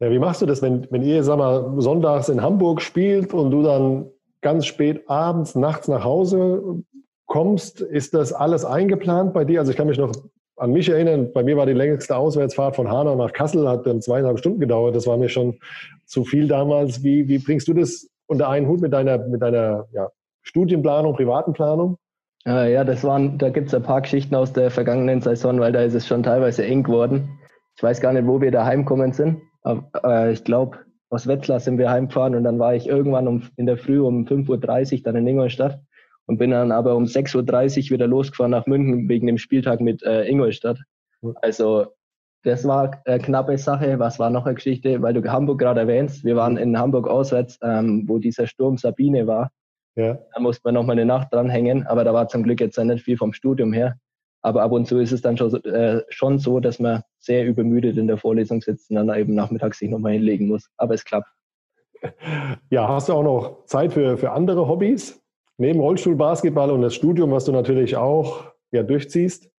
Ja, 0.00 0.10
wie 0.10 0.18
machst 0.18 0.42
du 0.42 0.46
das, 0.46 0.62
wenn, 0.62 0.86
wenn 0.90 1.02
ihr, 1.02 1.24
sag 1.24 1.38
mal, 1.38 1.74
sonntags 1.80 2.28
in 2.28 2.42
Hamburg 2.42 2.80
spielt 2.80 3.34
und 3.34 3.50
du 3.50 3.62
dann 3.62 4.06
ganz 4.40 4.66
spät 4.66 5.08
abends, 5.08 5.56
nachts 5.56 5.88
nach 5.88 6.04
Hause 6.04 6.82
kommst? 7.26 7.80
Ist 7.80 8.14
das 8.14 8.32
alles 8.32 8.64
eingeplant 8.64 9.32
bei 9.34 9.44
dir? 9.44 9.60
Also 9.60 9.72
ich 9.72 9.76
kann 9.76 9.88
mich 9.88 9.98
noch 9.98 10.12
an 10.56 10.72
mich 10.72 10.88
erinnern, 10.88 11.32
bei 11.32 11.42
mir 11.42 11.56
war 11.56 11.66
die 11.66 11.72
längste 11.72 12.16
Auswärtsfahrt 12.16 12.76
von 12.76 12.90
Hanau 12.90 13.14
nach 13.14 13.32
Kassel, 13.32 13.68
hat 13.68 13.86
dann 13.86 14.02
zweieinhalb 14.02 14.38
Stunden 14.38 14.60
gedauert. 14.60 14.94
Das 14.96 15.06
war 15.06 15.16
mir 15.16 15.28
schon 15.28 15.58
zu 16.04 16.24
viel 16.24 16.48
damals. 16.48 17.02
Wie, 17.02 17.28
wie 17.28 17.38
bringst 17.38 17.68
du 17.68 17.74
das 17.74 18.08
unter 18.26 18.48
einen 18.48 18.66
Hut 18.66 18.80
mit 18.80 18.92
deiner, 18.92 19.18
mit 19.18 19.40
deiner 19.40 19.86
ja, 19.92 20.08
Studienplanung, 20.42 21.14
privaten 21.14 21.52
Planung? 21.52 21.96
Äh, 22.46 22.72
ja, 22.72 22.84
das 22.84 23.04
waren, 23.04 23.38
da 23.38 23.50
gibt 23.50 23.68
es 23.68 23.74
ein 23.74 23.82
paar 23.82 24.00
Geschichten 24.02 24.34
aus 24.34 24.52
der 24.52 24.70
vergangenen 24.70 25.20
Saison, 25.20 25.60
weil 25.60 25.72
da 25.72 25.82
ist 25.82 25.94
es 25.94 26.06
schon 26.06 26.22
teilweise 26.22 26.64
eng 26.64 26.82
geworden. 26.82 27.28
Ich 27.76 27.82
weiß 27.82 28.00
gar 28.00 28.12
nicht, 28.12 28.26
wo 28.26 28.40
wir 28.40 28.50
daheim 28.50 28.80
gekommen 28.80 29.12
sind. 29.12 29.40
Äh, 29.64 30.32
ich 30.32 30.44
glaube, 30.44 30.78
aus 31.10 31.26
Wetzlar 31.26 31.60
sind 31.60 31.78
wir 31.78 31.90
heimgefahren 31.90 32.34
und 32.34 32.44
dann 32.44 32.58
war 32.58 32.74
ich 32.74 32.86
irgendwann 32.86 33.28
um, 33.28 33.42
in 33.56 33.66
der 33.66 33.78
Früh 33.78 34.00
um 34.00 34.26
5.30 34.26 34.96
Uhr 34.96 35.02
dann 35.02 35.16
in 35.16 35.26
Ingolstadt 35.26 35.80
und 36.26 36.38
bin 36.38 36.50
dann 36.50 36.72
aber 36.72 36.94
um 36.94 37.04
6.30 37.04 37.86
Uhr 37.86 37.90
wieder 37.92 38.06
losgefahren 38.06 38.50
nach 38.50 38.66
München 38.66 39.08
wegen 39.08 39.26
dem 39.26 39.38
Spieltag 39.38 39.80
mit 39.80 40.02
äh, 40.02 40.24
Ingolstadt. 40.24 40.78
Also 41.40 41.86
das 42.44 42.66
war 42.66 43.00
eine 43.04 43.18
knappe 43.18 43.58
Sache. 43.58 43.98
Was 43.98 44.18
war 44.18 44.30
noch 44.30 44.46
eine 44.46 44.54
Geschichte, 44.54 45.02
weil 45.02 45.14
du 45.14 45.22
Hamburg 45.30 45.58
gerade 45.58 45.80
erwähnst? 45.80 46.24
Wir 46.24 46.36
waren 46.36 46.56
in 46.56 46.78
Hamburg 46.78 47.08
auswärts, 47.08 47.58
ähm, 47.62 48.04
wo 48.06 48.18
dieser 48.18 48.46
Sturm 48.46 48.76
Sabine 48.76 49.26
war. 49.26 49.50
Ja. 49.96 50.18
Da 50.32 50.40
musste 50.40 50.60
man 50.64 50.74
noch 50.74 50.84
mal 50.84 50.92
eine 50.92 51.06
Nacht 51.06 51.32
dranhängen, 51.32 51.86
aber 51.86 52.04
da 52.04 52.14
war 52.14 52.28
zum 52.28 52.44
Glück 52.44 52.60
jetzt 52.60 52.78
nicht 52.78 53.04
viel 53.04 53.16
vom 53.16 53.32
Studium 53.32 53.72
her. 53.72 53.96
Aber 54.42 54.62
ab 54.62 54.72
und 54.72 54.86
zu 54.86 54.98
ist 54.98 55.12
es 55.12 55.22
dann 55.22 55.36
schon, 55.36 55.52
äh, 55.64 56.02
schon 56.08 56.38
so, 56.38 56.60
dass 56.60 56.78
man 56.78 57.02
sehr 57.18 57.46
übermüdet 57.46 57.96
in 57.96 58.06
der 58.06 58.18
Vorlesung 58.18 58.60
sitzt 58.60 58.90
und 58.90 58.96
dann 58.96 59.18
eben 59.18 59.34
nachmittags 59.34 59.78
sich 59.78 59.90
nochmal 59.90 60.12
hinlegen 60.12 60.48
muss. 60.48 60.70
Aber 60.76 60.94
es 60.94 61.04
klappt. 61.04 61.28
Ja, 62.70 62.86
hast 62.86 63.08
du 63.08 63.14
auch 63.14 63.24
noch 63.24 63.64
Zeit 63.64 63.92
für, 63.92 64.16
für 64.16 64.30
andere 64.30 64.68
Hobbys? 64.68 65.20
Neben 65.56 65.80
Rollstuhl, 65.80 66.14
Basketball 66.14 66.70
und 66.70 66.82
das 66.82 66.94
Studium, 66.94 67.32
was 67.32 67.44
du 67.44 67.50
natürlich 67.50 67.96
auch 67.96 68.44
ja, 68.70 68.84
durchziehst? 68.84 69.50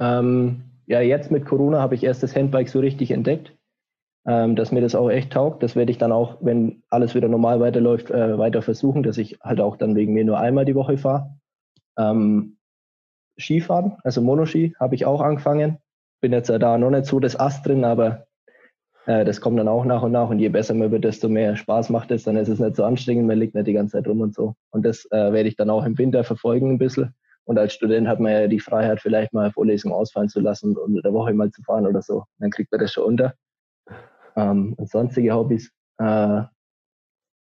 Ähm, 0.00 0.64
ja, 0.86 1.00
jetzt 1.00 1.30
mit 1.30 1.46
Corona 1.46 1.80
habe 1.80 1.94
ich 1.94 2.02
erst 2.02 2.24
das 2.24 2.34
Handbike 2.34 2.68
so 2.68 2.80
richtig 2.80 3.12
entdeckt, 3.12 3.56
ähm, 4.26 4.56
dass 4.56 4.72
mir 4.72 4.80
das 4.80 4.96
auch 4.96 5.10
echt 5.10 5.32
taugt. 5.32 5.62
Das 5.62 5.76
werde 5.76 5.92
ich 5.92 5.98
dann 5.98 6.10
auch, 6.10 6.38
wenn 6.40 6.82
alles 6.90 7.14
wieder 7.14 7.28
normal 7.28 7.60
weiterläuft, 7.60 8.10
äh, 8.10 8.36
weiter 8.36 8.62
versuchen, 8.62 9.04
dass 9.04 9.18
ich 9.18 9.38
halt 9.40 9.60
auch 9.60 9.76
dann 9.76 9.94
wegen 9.94 10.12
mir 10.12 10.24
nur 10.24 10.38
einmal 10.38 10.64
die 10.64 10.74
Woche 10.74 10.98
fahre. 10.98 11.36
Ähm, 11.96 12.56
Skifahren, 13.42 13.96
also 14.04 14.20
Monoski, 14.20 14.74
habe 14.78 14.94
ich 14.94 15.04
auch 15.04 15.20
angefangen. 15.20 15.78
Bin 16.20 16.32
jetzt 16.32 16.48
ja 16.48 16.58
da 16.58 16.78
noch 16.78 16.90
nicht 16.90 17.06
so 17.06 17.20
das 17.20 17.38
Ast 17.38 17.66
drin, 17.66 17.84
aber 17.84 18.26
äh, 19.06 19.24
das 19.24 19.40
kommt 19.40 19.58
dann 19.58 19.68
auch 19.68 19.84
nach 19.84 20.02
und 20.02 20.12
nach. 20.12 20.30
Und 20.30 20.38
je 20.38 20.48
besser 20.48 20.74
man 20.74 20.90
wird, 20.90 21.04
desto 21.04 21.28
mehr 21.28 21.56
Spaß 21.56 21.90
macht 21.90 22.10
es. 22.10 22.24
Dann 22.24 22.36
ist 22.36 22.48
es 22.48 22.60
nicht 22.60 22.76
so 22.76 22.84
anstrengend, 22.84 23.26
man 23.26 23.38
liegt 23.38 23.54
nicht 23.54 23.66
die 23.66 23.72
ganze 23.72 23.98
Zeit 23.98 24.06
rum 24.06 24.20
und 24.20 24.34
so. 24.34 24.54
Und 24.70 24.84
das 24.84 25.04
äh, 25.10 25.32
werde 25.32 25.48
ich 25.48 25.56
dann 25.56 25.70
auch 25.70 25.84
im 25.84 25.98
Winter 25.98 26.24
verfolgen 26.24 26.70
ein 26.70 26.78
bisschen. 26.78 27.14
Und 27.44 27.58
als 27.58 27.74
Student 27.74 28.06
hat 28.06 28.20
man 28.20 28.32
ja 28.32 28.46
die 28.46 28.60
Freiheit, 28.60 29.00
vielleicht 29.00 29.32
mal 29.32 29.50
Vorlesungen 29.50 29.94
ausfallen 29.94 30.28
zu 30.28 30.40
lassen 30.40 30.70
und 30.70 30.78
unter 30.78 31.02
der 31.02 31.12
Woche 31.12 31.34
mal 31.34 31.50
zu 31.50 31.62
fahren 31.62 31.86
oder 31.86 32.02
so. 32.02 32.24
Dann 32.38 32.50
kriegt 32.50 32.70
man 32.70 32.80
das 32.80 32.92
schon 32.92 33.04
unter. 33.04 33.34
Ähm, 34.36 34.74
und 34.76 34.88
sonstige 34.88 35.34
Hobbys. 35.34 35.72
Äh, 35.98 36.42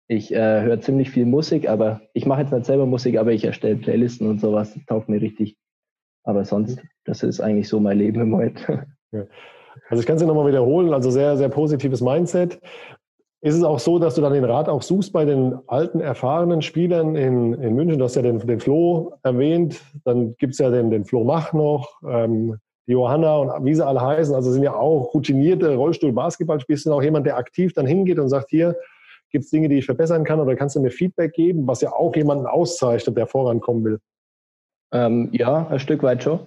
ich 0.08 0.34
äh, 0.34 0.62
höre 0.62 0.80
ziemlich 0.82 1.12
viel 1.12 1.26
Musik, 1.26 1.70
aber 1.70 2.02
ich 2.14 2.26
mache 2.26 2.42
jetzt 2.42 2.52
nicht 2.52 2.66
selber 2.66 2.86
Musik, 2.86 3.18
aber 3.18 3.32
ich 3.32 3.44
erstelle 3.44 3.76
Playlisten 3.76 4.28
und 4.28 4.40
sowas. 4.40 4.74
Das 4.74 4.86
taugt 4.86 5.10
mir 5.10 5.22
richtig. 5.22 5.58
Aber 6.30 6.46
sonst, 6.46 6.80
das 7.06 7.24
ist 7.24 7.42
eigentlich 7.42 7.68
so 7.68 7.80
mein 7.80 7.98
Leben 7.98 8.22
im 8.22 8.30
Moment. 8.30 8.66
Ja. 9.12 9.24
Also 9.90 10.02
ich 10.02 10.06
kann 10.06 10.18
es 10.18 10.22
dir 10.22 10.28
nochmal 10.28 10.46
wiederholen, 10.46 10.94
also 10.94 11.10
sehr, 11.10 11.36
sehr 11.36 11.50
positives 11.50 12.00
Mindset. 12.00 12.60
Ist 13.42 13.56
es 13.56 13.64
auch 13.64 13.80
so, 13.80 13.98
dass 13.98 14.14
du 14.14 14.22
dann 14.22 14.34
den 14.34 14.44
Rat 14.44 14.70
auch 14.70 14.84
suchst 14.84 15.12
bei 15.12 15.26
den 15.26 15.58
alten, 15.66 16.00
erfahrenen 16.00 16.62
Spielern 16.62 17.16
in, 17.16 17.56
in 17.56 17.74
München? 17.74 17.98
Du 17.98 18.06
hast 18.06 18.14
ja 18.14 18.22
den, 18.22 18.38
den 18.38 18.60
Flo 18.60 19.14
erwähnt, 19.24 19.82
dann 20.06 20.36
gibt 20.36 20.54
es 20.54 20.60
ja 20.60 20.70
den, 20.70 20.92
den 20.92 21.06
Flo 21.06 21.24
Mach 21.24 21.54
noch, 21.54 21.90
ähm, 22.08 22.60
die 22.86 22.92
Johanna 22.92 23.38
und 23.38 23.66
wie 23.66 23.74
sie 23.74 23.84
alle 23.84 24.00
heißen. 24.00 24.36
Also 24.36 24.52
sind 24.52 24.62
ja 24.62 24.76
auch 24.76 25.12
routinierte 25.16 25.74
Rollstuhl-Basketballspieler. 25.74 26.80
Du 26.84 26.94
auch 26.94 27.02
jemand, 27.02 27.26
der 27.26 27.38
aktiv 27.38 27.74
dann 27.74 27.88
hingeht 27.88 28.20
und 28.20 28.30
sagt, 28.30 28.52
hier 28.52 28.76
gibt 29.32 29.46
es 29.46 29.50
Dinge, 29.50 29.70
die 29.70 29.80
ich 29.80 29.88
verbessern 29.88 30.24
kann 30.24 30.40
oder 30.40 30.56
kannst 30.56 30.76
du 30.76 30.82
mir 30.82 30.92
Feedback 30.92 31.34
geben, 31.34 31.66
was 31.66 31.82
ja 31.82 31.92
auch 31.94 32.16
jemanden 32.16 32.46
auszeichnet, 32.46 33.18
der 33.18 33.26
vorankommen 33.26 33.84
will? 33.84 34.00
Ähm, 34.92 35.30
ja, 35.32 35.68
ein 35.68 35.80
Stück 35.80 36.04
weit 36.04 36.24
schon 36.24 36.40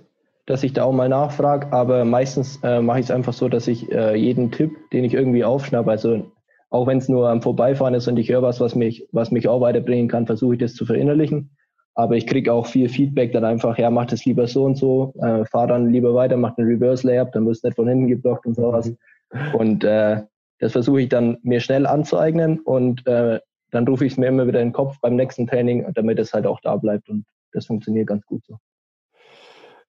dass 0.46 0.64
ich 0.64 0.72
da 0.72 0.84
auch 0.84 0.92
mal 0.92 1.08
nachfrage, 1.08 1.72
aber 1.72 2.04
meistens 2.04 2.58
äh, 2.62 2.80
mache 2.80 3.00
ich 3.00 3.06
es 3.06 3.10
einfach 3.10 3.32
so, 3.32 3.48
dass 3.48 3.68
ich 3.68 3.90
äh, 3.92 4.16
jeden 4.16 4.50
Tipp, 4.50 4.72
den 4.92 5.04
ich 5.04 5.14
irgendwie 5.14 5.44
aufschnappe, 5.44 5.90
also 5.90 6.32
auch 6.70 6.86
wenn 6.86 6.98
es 6.98 7.08
nur 7.08 7.28
am 7.28 7.42
Vorbeifahren 7.42 7.94
ist 7.94 8.08
und 8.08 8.16
ich 8.16 8.30
höre 8.30 8.42
was, 8.42 8.60
was 8.60 8.74
mich, 8.74 9.06
was 9.12 9.30
mich 9.30 9.46
auch 9.46 9.60
weiterbringen 9.60 10.08
kann, 10.08 10.26
versuche 10.26 10.54
ich 10.54 10.60
das 10.60 10.74
zu 10.74 10.86
verinnerlichen. 10.86 11.50
Aber 11.94 12.16
ich 12.16 12.26
kriege 12.26 12.52
auch 12.52 12.66
viel 12.66 12.88
Feedback 12.88 13.32
dann 13.32 13.44
einfach, 13.44 13.76
ja, 13.76 13.90
mach 13.90 14.06
das 14.06 14.24
lieber 14.24 14.46
so 14.46 14.64
und 14.64 14.76
so, 14.76 15.12
äh, 15.20 15.44
fahr 15.44 15.66
dann 15.66 15.90
lieber 15.90 16.14
weiter, 16.14 16.38
mach 16.38 16.54
den 16.54 16.64
Reverse 16.64 17.06
Layup, 17.06 17.32
dann 17.32 17.46
wirst 17.46 17.62
du 17.62 17.68
nicht 17.68 17.76
von 17.76 17.86
hinten 17.86 18.08
geblockt 18.08 18.46
und 18.46 18.54
sowas. 18.54 18.90
Mhm. 19.32 19.54
Und 19.54 19.84
äh, 19.84 20.22
das 20.58 20.72
versuche 20.72 21.02
ich 21.02 21.08
dann 21.10 21.36
mir 21.42 21.60
schnell 21.60 21.86
anzueignen 21.86 22.60
und 22.60 23.06
äh, 23.06 23.40
dann 23.72 23.86
rufe 23.88 24.06
ich 24.06 24.12
es 24.12 24.18
mir 24.18 24.28
immer 24.28 24.46
wieder 24.46 24.60
in 24.60 24.68
den 24.68 24.72
Kopf 24.72 25.00
beim 25.00 25.16
nächsten 25.16 25.46
Training, 25.46 25.84
damit 25.94 26.18
es 26.18 26.32
halt 26.32 26.46
auch 26.46 26.60
da 26.60 26.76
bleibt 26.76 27.08
und 27.08 27.24
das 27.52 27.66
funktioniert 27.66 28.06
ganz 28.06 28.24
gut 28.24 28.44
so. 28.46 28.56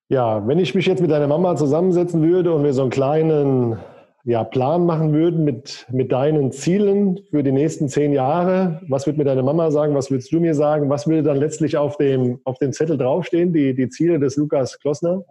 Ja, 0.08 0.46
wenn 0.46 0.58
ich 0.58 0.74
mich 0.74 0.86
jetzt 0.86 1.00
mit 1.00 1.10
deiner 1.10 1.28
Mama 1.28 1.56
zusammensetzen 1.56 2.22
würde 2.22 2.52
und 2.52 2.64
wir 2.64 2.74
so 2.74 2.82
einen 2.82 2.90
kleinen 2.90 3.78
ja, 4.24 4.42
Plan 4.42 4.86
machen 4.86 5.12
würden 5.12 5.44
mit, 5.44 5.86
mit 5.90 6.12
deinen 6.12 6.50
Zielen 6.50 7.20
für 7.30 7.42
die 7.42 7.52
nächsten 7.52 7.88
zehn 7.88 8.12
Jahre, 8.12 8.80
was 8.88 9.06
würde 9.06 9.18
mir 9.18 9.24
deine 9.24 9.42
Mama 9.42 9.70
sagen, 9.70 9.94
was 9.94 10.10
würdest 10.10 10.32
du 10.32 10.40
mir 10.40 10.54
sagen, 10.54 10.88
was 10.88 11.06
würde 11.06 11.22
dann 11.22 11.36
letztlich 11.36 11.76
auf 11.76 11.96
dem, 11.98 12.40
auf 12.44 12.58
dem 12.58 12.72
Zettel 12.72 12.96
draufstehen, 12.96 13.52
die, 13.52 13.74
die 13.74 13.88
Ziele 13.88 14.18
des 14.18 14.36
Lukas 14.36 14.78
Klossner? 14.78 15.22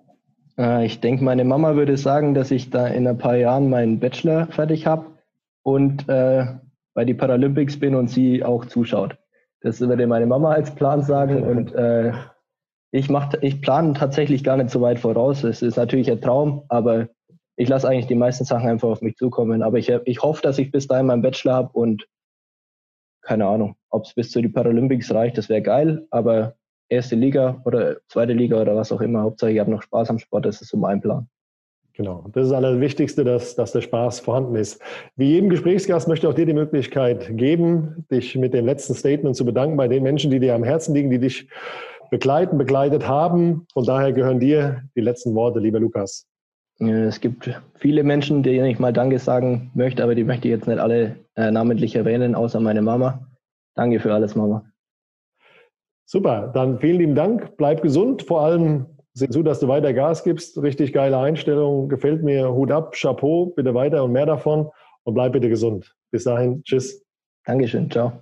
Äh, 0.57 0.85
ich 0.85 0.99
denke, 0.99 1.23
meine 1.23 1.43
Mama 1.43 1.75
würde 1.75 1.97
sagen, 1.97 2.33
dass 2.33 2.51
ich 2.51 2.69
da 2.69 2.87
in 2.87 3.07
ein 3.07 3.17
paar 3.17 3.35
Jahren 3.35 3.69
meinen 3.69 3.99
Bachelor 3.99 4.47
fertig 4.47 4.85
habe 4.85 5.05
und 5.63 6.07
äh, 6.07 6.45
bei 6.93 7.05
die 7.05 7.13
Paralympics 7.13 7.79
bin 7.79 7.95
und 7.95 8.09
sie 8.09 8.43
auch 8.43 8.65
zuschaut. 8.65 9.17
Das 9.61 9.79
würde 9.79 10.07
meine 10.07 10.25
Mama 10.25 10.51
als 10.51 10.73
Plan 10.75 11.01
sagen 11.01 11.43
und 11.49 11.73
äh, 11.73 12.13
ich, 12.91 13.09
mach, 13.09 13.33
ich 13.41 13.61
plane 13.61 13.93
tatsächlich 13.93 14.43
gar 14.43 14.57
nicht 14.57 14.69
so 14.69 14.79
weit 14.81 14.99
voraus. 14.99 15.43
Es 15.43 15.63
ist 15.63 15.77
natürlich 15.77 16.11
ein 16.11 16.21
Traum, 16.21 16.63
aber 16.69 17.09
ich 17.55 17.67
lasse 17.67 17.87
eigentlich 17.87 18.07
die 18.07 18.15
meisten 18.15 18.45
Sachen 18.45 18.69
einfach 18.69 18.89
auf 18.89 19.01
mich 19.01 19.15
zukommen. 19.15 19.63
Aber 19.63 19.79
ich, 19.79 19.89
ich 19.89 20.21
hoffe, 20.21 20.41
dass 20.43 20.59
ich 20.59 20.71
bis 20.71 20.87
dahin 20.87 21.07
meinen 21.07 21.23
Bachelor 21.23 21.53
habe 21.53 21.69
und 21.73 22.07
keine 23.23 23.47
Ahnung, 23.47 23.75
ob 23.89 24.03
es 24.05 24.13
bis 24.13 24.31
zu 24.31 24.41
die 24.41 24.49
Paralympics 24.49 25.11
reicht, 25.13 25.37
das 25.37 25.49
wäre 25.49 25.61
geil. 25.61 26.05
Aber 26.11 26.55
erste 26.89 27.15
Liga 27.15 27.61
oder 27.65 27.97
zweite 28.07 28.33
Liga 28.33 28.61
oder 28.61 28.75
was 28.75 28.91
auch 28.91 29.01
immer, 29.01 29.21
Hauptsache 29.21 29.51
ich 29.51 29.59
habe 29.59 29.71
noch 29.71 29.81
Spaß 29.81 30.09
am 30.09 30.19
Sport, 30.19 30.45
das 30.45 30.61
ist 30.61 30.69
so 30.69 30.77
mein 30.77 31.01
Plan. 31.01 31.27
Genau, 31.95 32.25
das 32.33 32.45
ist 32.45 32.51
das 32.51 32.57
Allerwichtigste, 32.57 33.23
dass, 33.23 33.55
dass 33.55 33.71
der 33.71 33.81
Spaß 33.81 34.19
vorhanden 34.19 34.55
ist. 34.55 34.81
Wie 35.15 35.29
jedem 35.29 35.49
Gesprächsgast 35.49 36.07
möchte 36.07 36.25
ich 36.25 36.31
auch 36.31 36.35
dir 36.35 36.47
die 36.47 36.53
Möglichkeit 36.53 37.37
geben, 37.37 38.05
dich 38.09 38.35
mit 38.35 38.55
dem 38.55 38.65
letzten 38.65 38.95
Statement 38.95 39.35
zu 39.35 39.45
bedanken 39.45 39.77
bei 39.77 39.87
den 39.87 40.01
Menschen, 40.01 40.31
die 40.31 40.39
dir 40.39 40.55
am 40.55 40.63
Herzen 40.63 40.95
liegen, 40.95 41.11
die 41.11 41.19
dich 41.19 41.47
begleiten, 42.09 42.57
begleitet 42.57 43.07
haben. 43.07 43.67
Von 43.73 43.85
daher 43.85 44.11
gehören 44.11 44.39
dir 44.39 44.81
die 44.95 45.01
letzten 45.01 45.35
Worte, 45.35 45.59
lieber 45.59 45.79
Lukas. 45.79 46.27
Es 46.79 47.21
gibt 47.21 47.61
viele 47.75 48.03
Menschen, 48.03 48.41
denen 48.41 48.65
ich 48.65 48.79
mal 48.79 48.91
Danke 48.91 49.19
sagen 49.19 49.69
möchte, 49.75 50.03
aber 50.03 50.15
die 50.15 50.23
möchte 50.23 50.47
ich 50.47 50.53
jetzt 50.53 50.67
nicht 50.67 50.79
alle 50.79 51.17
äh, 51.35 51.51
namentlich 51.51 51.95
erwähnen, 51.95 52.33
außer 52.33 52.59
meine 52.59 52.81
Mama. 52.81 53.27
Danke 53.75 53.99
für 53.99 54.11
alles, 54.11 54.35
Mama. 54.35 54.65
Super, 56.05 56.51
dann 56.53 56.79
vielen 56.79 56.97
lieben 56.97 57.15
Dank. 57.15 57.55
Bleib 57.57 57.83
gesund. 57.83 58.23
Vor 58.23 58.41
allem 58.41 58.87
sieh 59.13 59.29
zu, 59.29 59.43
dass 59.43 59.59
du 59.59 59.67
weiter 59.67 59.93
Gas 59.93 60.23
gibst. 60.23 60.61
Richtig 60.61 60.93
geile 60.93 61.17
Einstellung. 61.17 61.89
Gefällt 61.89 62.23
mir. 62.23 62.53
Hut 62.53 62.71
ab, 62.71 62.93
Chapeau. 62.93 63.47
Bitte 63.47 63.73
weiter 63.73 64.03
und 64.03 64.11
mehr 64.11 64.25
davon. 64.25 64.69
Und 65.03 65.13
bleib 65.13 65.33
bitte 65.33 65.49
gesund. 65.49 65.95
Bis 66.11 66.23
dahin. 66.23 66.63
Tschüss. 66.63 67.05
Dankeschön. 67.45 67.91
Ciao. 67.91 68.13